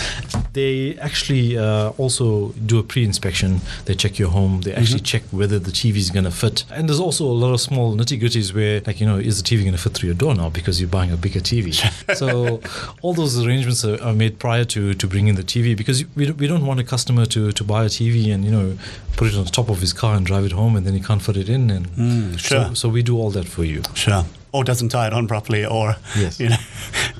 they 0.52 0.96
actually 0.98 1.25
uh, 1.30 1.90
also 1.98 2.50
do 2.52 2.78
a 2.78 2.82
pre-inspection. 2.82 3.60
They 3.84 3.94
check 3.94 4.18
your 4.18 4.30
home. 4.30 4.62
They 4.62 4.72
actually 4.72 5.00
mm-hmm. 5.00 5.04
check 5.04 5.22
whether 5.30 5.58
the 5.58 5.70
TV 5.70 5.96
is 5.96 6.10
going 6.10 6.24
to 6.24 6.30
fit. 6.30 6.64
And 6.70 6.88
there's 6.88 7.00
also 7.00 7.24
a 7.24 7.32
lot 7.32 7.52
of 7.52 7.60
small 7.60 7.96
nitty 7.96 8.20
gritties 8.20 8.54
where, 8.54 8.80
like, 8.86 9.00
you 9.00 9.06
know, 9.06 9.16
is 9.16 9.42
the 9.42 9.48
TV 9.48 9.60
going 9.62 9.72
to 9.72 9.78
fit 9.78 9.94
through 9.94 10.08
your 10.08 10.16
door 10.16 10.34
now 10.34 10.50
because 10.50 10.80
you're 10.80 10.90
buying 10.90 11.10
a 11.12 11.16
bigger 11.16 11.40
TV? 11.40 11.74
so 12.16 12.60
all 13.02 13.14
those 13.14 13.44
arrangements 13.44 13.84
are, 13.84 14.02
are, 14.02 14.12
made 14.12 14.38
prior 14.38 14.64
to, 14.64 14.94
to 14.94 15.06
bringing 15.06 15.34
the 15.34 15.44
TV 15.44 15.76
because 15.76 16.04
we, 16.14 16.30
we 16.32 16.46
don't 16.46 16.66
want 16.66 16.80
a 16.80 16.84
customer 16.84 17.26
to, 17.26 17.52
to 17.52 17.64
buy 17.64 17.84
a 17.84 17.88
TV 17.88 18.32
and, 18.32 18.44
you 18.44 18.50
know, 18.50 18.78
put 19.16 19.28
it 19.28 19.36
on 19.36 19.44
top 19.46 19.68
of 19.68 19.80
his 19.80 19.92
car 19.92 20.14
and 20.14 20.26
drive 20.26 20.44
it 20.44 20.52
home 20.52 20.76
and 20.76 20.86
then 20.86 20.94
he 20.94 21.00
can't 21.00 21.22
fit 21.22 21.36
it 21.36 21.48
in. 21.48 21.70
And 21.70 21.86
mm, 21.88 22.38
sure. 22.38 22.66
so, 22.66 22.74
so 22.74 22.88
we 22.88 23.02
do 23.02 23.18
all 23.18 23.30
that 23.30 23.46
for 23.46 23.64
you. 23.64 23.82
Sure 23.94 24.24
or 24.56 24.64
doesn't 24.64 24.88
tie 24.88 25.06
it 25.06 25.12
on 25.12 25.28
properly, 25.28 25.66
or 25.66 25.96
yes. 26.16 26.40
you 26.40 26.48
know, 26.48 26.56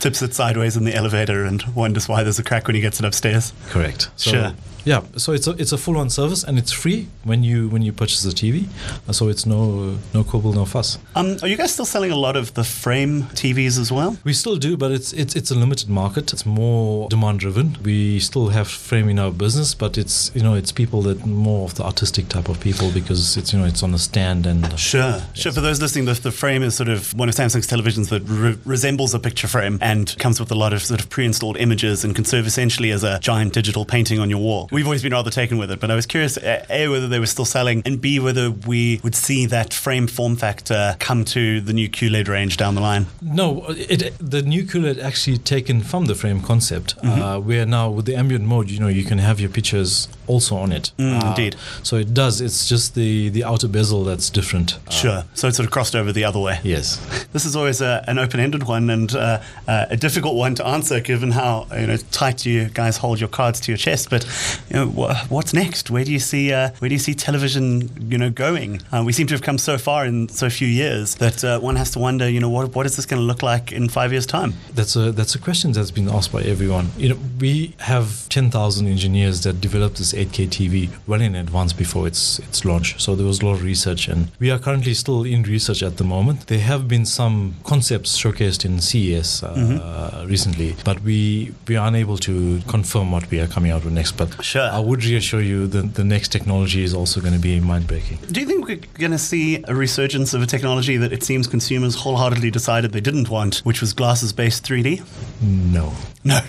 tips 0.07 0.23
it 0.23 0.33
sideways 0.35 0.77
in 0.77 0.85
the 0.85 0.95
elevator 0.95 1.45
and 1.45 1.63
wonders 1.75 2.09
why 2.09 2.23
there's 2.23 2.39
a 2.39 2.45
crack 2.45 2.69
when 2.69 2.77
he 2.77 2.81
gets 2.81 3.01
it 3.01 3.05
upstairs. 3.05 3.53
Correct. 3.71 4.09
So, 4.15 4.31
sure. 4.31 4.55
Yeah, 4.87 5.03
so 5.17 5.33
it's 5.33 5.49
a 5.49 5.51
it's 5.59 5.73
a 5.73 5.79
full 5.79 5.97
on 5.97 6.11
service 6.11 6.45
and 6.45 6.57
it's 6.59 6.71
free 6.71 7.09
when 7.25 7.43
you 7.43 7.69
when 7.69 7.83
you 7.83 7.93
purchase 7.93 8.23
the 8.23 8.31
TV. 8.31 8.69
Uh, 9.09 9.13
so 9.13 9.29
it's 9.29 9.45
no 9.45 9.99
no 10.15 10.23
quibble, 10.23 10.53
no 10.53 10.65
fuss. 10.65 10.99
Um, 11.17 11.39
are 11.43 11.49
you 11.49 11.57
guys 11.57 11.73
still 11.73 11.85
selling 11.85 12.13
a 12.13 12.17
lot 12.17 12.37
of 12.37 12.55
the 12.55 12.63
frame 12.63 13.25
TVs 13.35 13.81
as 13.81 13.91
well? 13.91 14.17
We 14.23 14.33
still 14.33 14.55
do, 14.55 14.77
but 14.77 14.93
it's 14.93 15.13
it's 15.13 15.35
it's 15.35 15.51
a 15.51 15.57
limited 15.57 15.89
market. 15.89 16.33
It's 16.33 16.47
more 16.47 17.09
demand 17.09 17.41
driven. 17.41 17.77
We 17.83 18.21
still 18.21 18.51
have 18.51 18.69
frame 18.69 19.09
in 19.09 19.19
our 19.19 19.33
business, 19.33 19.75
but 19.75 19.99
it's 19.99 20.31
you 20.37 20.43
know 20.43 20.55
it's 20.55 20.71
people 20.71 21.03
that 21.03 21.27
more 21.27 21.65
of 21.65 21.75
the 21.75 21.83
artistic 21.83 22.29
type 22.29 22.49
of 22.49 22.61
people 22.61 22.93
because 22.93 23.37
it's 23.37 23.53
you 23.53 23.59
know 23.59 23.65
it's 23.65 23.83
on 23.83 23.93
a 23.93 23.99
stand 23.99 24.47
and 24.47 24.79
sure 24.79 25.21
sure. 25.35 25.51
For 25.51 25.63
those 25.63 25.83
listening, 25.83 26.05
the, 26.05 26.15
the 26.15 26.31
frame 26.31 26.63
is 26.63 26.77
sort 26.77 26.91
of 26.91 27.13
one 27.15 27.29
of 27.29 27.35
Samsung's 27.35 27.67
televisions 27.67 28.09
that 28.11 28.23
re- 28.29 28.57
resembles 28.65 29.15
a 29.15 29.19
picture 29.19 29.49
frame 29.49 29.81
and 29.83 30.17
comes 30.21 30.39
with 30.39 30.53
a 30.53 30.55
lot 30.55 30.73
of 30.73 30.81
sort 30.83 31.01
of 31.01 31.11
pre-installed 31.11 31.57
images 31.57 32.05
and 32.05 32.15
can 32.15 32.25
serve 32.25 32.47
essentially 32.47 32.93
as 32.93 33.03
a 33.03 33.19
giant 33.19 33.53
digital 33.53 33.85
painting 33.85 34.21
on 34.21 34.31
your 34.31 34.39
wall 34.39 34.69
we've 34.77 34.87
always 34.87 35.03
been 35.03 35.15
rather 35.15 35.31
taken 35.31 35.57
with 35.57 35.71
it. 35.71 35.81
But 35.81 35.91
I 35.91 35.95
was 35.95 36.05
curious, 36.05 36.37
A, 36.37 36.89
whether 36.89 37.09
they 37.09 37.19
were 37.19 37.27
still 37.27 37.47
selling, 37.47 37.83
and 37.87 37.99
B, 37.99 38.21
whether 38.21 38.51
we 38.51 39.01
would 39.03 39.15
see 39.15 39.47
that 39.47 39.73
frame 39.73 40.07
form 40.07 40.37
factor 40.37 40.97
come 40.99 41.25
to 41.37 41.63
the 41.63 41.73
new 41.73 41.89
QLED 41.89 42.29
range 42.29 42.59
down 42.59 42.75
the 42.75 42.83
line. 42.83 43.07
No, 43.23 43.65
it, 43.71 44.13
the 44.19 44.43
new 44.43 44.65
QLED 44.65 45.03
actually 45.03 45.39
taken 45.39 45.81
from 45.81 46.05
the 46.05 46.15
frame 46.15 46.43
concept, 46.43 46.95
mm-hmm. 46.99 47.23
uh, 47.23 47.39
where 47.39 47.65
now 47.65 47.89
with 47.89 48.05
the 48.05 48.15
ambient 48.15 48.45
mode, 48.45 48.69
you 48.69 48.79
know, 48.79 48.89
you 48.89 49.03
can 49.03 49.17
have 49.17 49.41
your 49.41 49.49
pictures 49.49 50.09
also 50.27 50.57
on 50.57 50.73
it. 50.73 50.93
Mm, 50.99 51.23
uh, 51.23 51.29
indeed. 51.29 51.57
So 51.83 51.97
it 51.97 52.13
does. 52.13 52.43
It's 52.43 52.69
just 52.69 52.95
the, 52.95 53.31
the 53.31 53.45
outer 53.45 53.69
bezel 53.69 54.05
that's 54.05 54.29
different. 54.29 54.79
Uh, 54.87 54.91
sure. 54.91 55.25
So 55.33 55.49
it's 55.49 55.57
sort 55.57 55.67
of 55.67 55.73
crossed 55.73 55.97
over 55.97 56.13
the 56.13 56.25
other 56.25 56.39
way. 56.39 56.61
Yes. 56.63 57.01
This 57.37 57.45
is 57.45 57.55
always 57.55 57.83
a, 57.83 58.03
an 58.09 58.19
open-ended 58.19 58.63
one 58.63 58.89
and 58.89 59.15
uh, 59.15 59.43
uh, 59.69 59.87
a 59.91 59.97
difficult 59.97 60.37
one 60.37 60.55
to 60.55 60.67
answer, 60.67 61.01
given 61.01 61.33
how 61.33 61.67
you 61.77 61.87
know 61.87 61.99
tight 62.11 62.47
you 62.47 62.67
guys 62.71 62.97
hold 62.97 63.21
your 63.21 63.29
cards 63.29 63.61
to 63.61 63.73
your 63.73 63.77
chest. 63.77 64.09
But 64.09 64.25
you 64.69 64.77
know, 64.77 64.87
wh- 64.87 65.31
what's 65.31 65.53
next? 65.53 65.91
Where 65.91 66.05
do 66.05 66.13
you 66.13 66.19
see 66.19 66.53
uh, 66.53 66.71
where 66.79 66.89
do 66.89 66.95
you 66.95 66.99
see 66.99 67.15
television? 67.15 67.91
You 68.11 68.19
know, 68.19 68.31
going? 68.31 68.83
Uh, 68.93 69.03
we 69.05 69.13
seem 69.13 69.27
to 69.29 69.35
have 69.35 69.43
come 69.43 69.59
so 69.59 69.79
far 69.79 70.07
in 70.07 70.29
so 70.29 70.51
few 70.51 70.69
years 70.69 71.17
that 71.17 71.45
uh, 71.45 71.61
one 71.61 71.77
has 71.77 71.91
to 71.93 71.99
wonder. 71.99 72.29
You 72.29 72.41
know, 72.41 72.51
what 72.51 72.75
what 72.75 72.87
is 72.87 72.97
this 72.97 73.07
going 73.07 73.21
to 73.21 73.27
look 73.27 73.43
like 73.43 73.73
in 73.73 73.89
five 73.89 74.13
years' 74.13 74.27
time? 74.27 74.55
That's 74.75 74.97
a 74.97 75.13
that's 75.13 75.35
a 75.35 75.39
question 75.39 75.73
that's 75.73 75.91
been 75.91 76.09
asked 76.09 76.33
by 76.33 76.43
everyone. 76.43 76.91
You 76.97 77.11
know, 77.11 77.19
we 77.41 77.75
have 77.79 78.29
ten 78.29 78.51
thousand 78.51 78.89
engineers 78.89 79.43
that 79.43 79.61
developed 79.61 79.97
this 79.99 80.13
8K 80.13 80.49
TV 80.49 80.91
well 81.07 81.21
in 81.21 81.35
advance 81.35 81.73
before 81.73 82.07
its 82.07 82.39
its 82.41 82.65
launch. 82.65 83.01
So 83.01 83.15
there 83.15 83.27
was 83.27 83.41
a 83.41 83.47
lot 83.47 83.55
of 83.55 83.63
research, 83.63 84.09
and 84.09 84.31
we 84.39 84.51
are 84.51 84.59
currently 84.59 84.95
still 84.95 85.25
in 85.25 85.43
research 85.43 85.83
at 85.83 85.97
the 85.97 86.05
moment. 86.05 86.47
There 86.47 86.61
have 86.61 86.89
been 86.89 87.07
some 87.07 87.57
concepts 87.65 88.19
showcased 88.19 88.65
in 88.65 88.81
CES 88.81 89.43
uh, 89.43 89.55
mm-hmm. 89.55 90.29
recently, 90.29 90.77
but 90.85 91.01
we 91.03 91.53
we 91.69 91.77
are 91.77 91.89
unable 91.89 92.19
to 92.19 92.61
confirm 92.67 93.11
what 93.11 93.31
we 93.31 93.41
are 93.41 93.47
coming 93.47 93.71
out 93.73 93.85
with 93.85 93.93
next. 93.93 94.13
But 94.13 94.31
sure. 94.47 94.71
I 94.71 94.79
would 94.79 95.05
reassure 95.05 95.41
you 95.41 95.67
that 95.69 95.95
the 95.95 96.05
next 96.05 96.29
technology 96.29 96.83
is 96.83 96.95
also 96.95 97.21
going 97.21 97.35
to 97.35 97.39
be 97.41 97.61
mind 97.61 97.87
breaking. 97.87 98.19
Do 98.31 98.41
you 98.41 98.47
think 98.47 98.67
we're 98.67 98.81
going 98.95 99.11
to 99.11 99.19
see 99.19 99.63
a 99.65 99.75
resurgence 99.75 100.35
of 100.35 100.43
a 100.43 100.47
technology 100.47 100.97
that 100.97 101.13
it 101.13 101.23
seems 101.23 101.47
consumers 101.47 101.95
wholeheartedly 101.97 102.51
decided 102.51 102.93
they 102.93 103.01
didn't 103.01 103.29
want, 103.29 103.59
which 103.59 103.81
was 103.81 103.93
glasses 103.93 104.33
based 104.33 104.65
3D? 104.65 105.03
No. 105.43 105.93
No. 106.25 106.41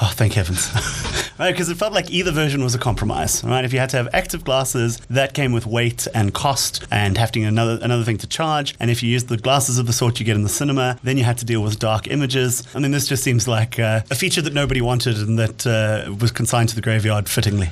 Oh, 0.00 0.10
thank 0.14 0.32
heavens. 0.32 0.70
right, 1.38 1.52
because 1.52 1.68
it 1.68 1.76
felt 1.76 1.92
like 1.92 2.10
either 2.10 2.30
version 2.32 2.64
was 2.64 2.74
a 2.74 2.78
compromise. 2.78 3.44
Right, 3.44 3.64
if 3.64 3.72
you 3.72 3.78
had 3.78 3.90
to 3.90 3.96
have 3.98 4.08
active 4.12 4.42
glasses, 4.42 4.98
that 5.10 5.34
came 5.34 5.52
with 5.52 5.66
weight 5.66 6.08
and 6.14 6.32
cost, 6.32 6.86
and 6.90 7.16
having 7.18 7.44
another 7.44 7.78
another 7.82 8.04
thing 8.04 8.18
to 8.18 8.26
charge. 8.26 8.74
And 8.80 8.90
if 8.90 9.02
you 9.02 9.10
used 9.10 9.28
the 9.28 9.36
glasses 9.36 9.78
of 9.78 9.86
the 9.86 9.92
sort 9.92 10.18
you 10.18 10.26
get 10.26 10.34
in 10.34 10.42
the 10.42 10.48
cinema, 10.48 10.98
then 11.02 11.18
you 11.18 11.24
had 11.24 11.38
to 11.38 11.44
deal 11.44 11.62
with 11.62 11.78
dark 11.78 12.08
images. 12.08 12.66
I 12.74 12.78
mean, 12.78 12.90
this 12.90 13.06
just 13.06 13.22
seems 13.22 13.46
like 13.46 13.78
uh, 13.78 14.00
a 14.10 14.14
feature 14.14 14.42
that 14.42 14.54
nobody 14.54 14.80
wanted 14.80 15.18
and 15.18 15.38
that 15.38 15.66
uh, 15.66 16.12
was 16.14 16.32
consigned 16.32 16.70
to 16.70 16.74
the 16.74 16.82
graveyard 16.82 17.21
fittingly. 17.28 17.70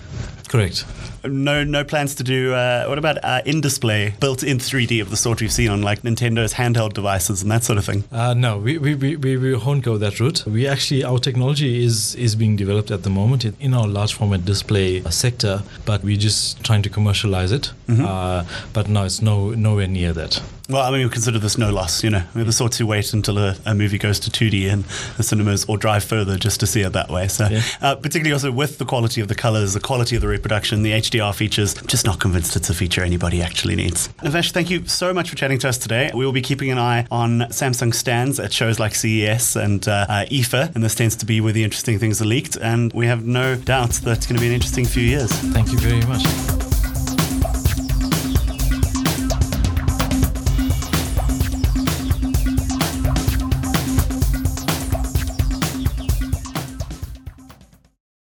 Correct. 0.48 0.84
No, 1.24 1.64
no 1.64 1.84
plans 1.84 2.14
to 2.16 2.24
do. 2.24 2.54
Uh, 2.54 2.86
what 2.86 2.98
about 2.98 3.18
uh, 3.22 3.42
in 3.44 3.60
display, 3.60 4.14
built 4.20 4.42
in 4.42 4.58
3D 4.58 5.00
of 5.00 5.10
the 5.10 5.16
sort 5.16 5.40
we've 5.40 5.52
seen 5.52 5.68
on 5.68 5.82
like 5.82 6.02
Nintendo's 6.02 6.54
handheld 6.54 6.92
devices 6.92 7.42
and 7.42 7.50
that 7.50 7.64
sort 7.64 7.78
of 7.78 7.84
thing? 7.84 8.04
Uh, 8.10 8.34
no, 8.34 8.58
we, 8.58 8.78
we, 8.78 8.94
we, 8.94 9.16
we 9.16 9.56
won't 9.56 9.84
go 9.84 9.96
that 9.98 10.20
route. 10.20 10.46
We 10.46 10.66
actually 10.66 11.04
our 11.04 11.18
technology 11.18 11.84
is 11.84 12.14
is 12.14 12.36
being 12.36 12.56
developed 12.56 12.90
at 12.90 13.02
the 13.02 13.10
moment 13.10 13.44
in 13.44 13.74
our 13.74 13.86
large 13.86 14.14
format 14.14 14.44
display 14.44 15.02
sector, 15.10 15.62
but 15.84 16.02
we're 16.02 16.16
just 16.16 16.62
trying 16.64 16.82
to 16.82 16.90
commercialize 16.90 17.52
it. 17.52 17.72
Mm-hmm. 17.86 18.04
Uh, 18.04 18.44
but 18.72 18.88
no, 18.88 19.04
it's 19.04 19.20
no 19.20 19.50
nowhere 19.50 19.86
near 19.86 20.12
that. 20.12 20.42
Well, 20.70 20.82
I 20.82 20.92
mean, 20.92 21.04
we 21.04 21.10
consider 21.10 21.40
this 21.40 21.58
no 21.58 21.72
loss. 21.72 22.04
You 22.04 22.10
know, 22.10 22.22
we're 22.32 22.44
the 22.44 22.52
sorts 22.52 22.78
who 22.78 22.86
wait 22.86 23.12
until 23.12 23.38
a, 23.38 23.56
a, 23.66 23.74
movie 23.74 23.98
goes 23.98 24.20
to 24.20 24.30
2D 24.30 24.70
in 24.70 24.84
the 25.16 25.24
cinemas 25.24 25.64
or 25.64 25.76
drive 25.76 26.04
further 26.04 26.36
just 26.36 26.60
to 26.60 26.66
see 26.66 26.82
it 26.82 26.92
that 26.92 27.10
way. 27.10 27.26
So, 27.26 27.48
yeah. 27.48 27.62
uh, 27.80 27.96
particularly 27.96 28.32
also 28.32 28.52
with 28.52 28.78
the 28.78 28.84
quality 28.84 29.20
of 29.20 29.26
the 29.26 29.34
colors, 29.34 29.74
the 29.74 29.80
quality 29.80 30.14
of 30.14 30.22
the 30.22 30.28
reproduction, 30.28 30.84
the 30.84 30.92
HDR 31.10 31.34
features, 31.34 31.76
I'm 31.76 31.86
just 31.86 32.06
not 32.06 32.20
convinced 32.20 32.54
it's 32.56 32.70
a 32.70 32.74
feature 32.74 33.02
anybody 33.02 33.42
actually 33.42 33.74
needs. 33.74 34.08
Navesh, 34.22 34.52
thank 34.52 34.70
you 34.70 34.86
so 34.86 35.12
much 35.12 35.28
for 35.28 35.36
chatting 35.36 35.58
to 35.58 35.68
us 35.68 35.76
today. 35.76 36.10
We 36.14 36.24
will 36.24 36.32
be 36.32 36.40
keeping 36.40 36.70
an 36.70 36.78
eye 36.78 37.06
on 37.10 37.40
Samsung 37.50 37.92
stands 37.92 38.38
at 38.38 38.52
shows 38.52 38.78
like 38.78 38.94
CES 38.94 39.56
and 39.56 39.86
uh, 39.88 40.06
uh, 40.08 40.24
IFA, 40.26 40.74
and 40.74 40.84
this 40.84 40.94
tends 40.94 41.16
to 41.16 41.26
be 41.26 41.40
where 41.40 41.52
the 41.52 41.64
interesting 41.64 41.98
things 41.98 42.22
are 42.22 42.26
leaked. 42.26 42.56
And 42.56 42.92
we 42.92 43.06
have 43.06 43.26
no 43.26 43.56
doubt 43.56 43.92
that 44.04 44.18
it's 44.18 44.26
going 44.26 44.36
to 44.36 44.40
be 44.40 44.48
an 44.48 44.54
interesting 44.54 44.84
few 44.84 45.02
years. 45.02 45.32
Thank 45.32 45.72
you 45.72 45.78
very 45.78 46.04
much. 46.06 46.69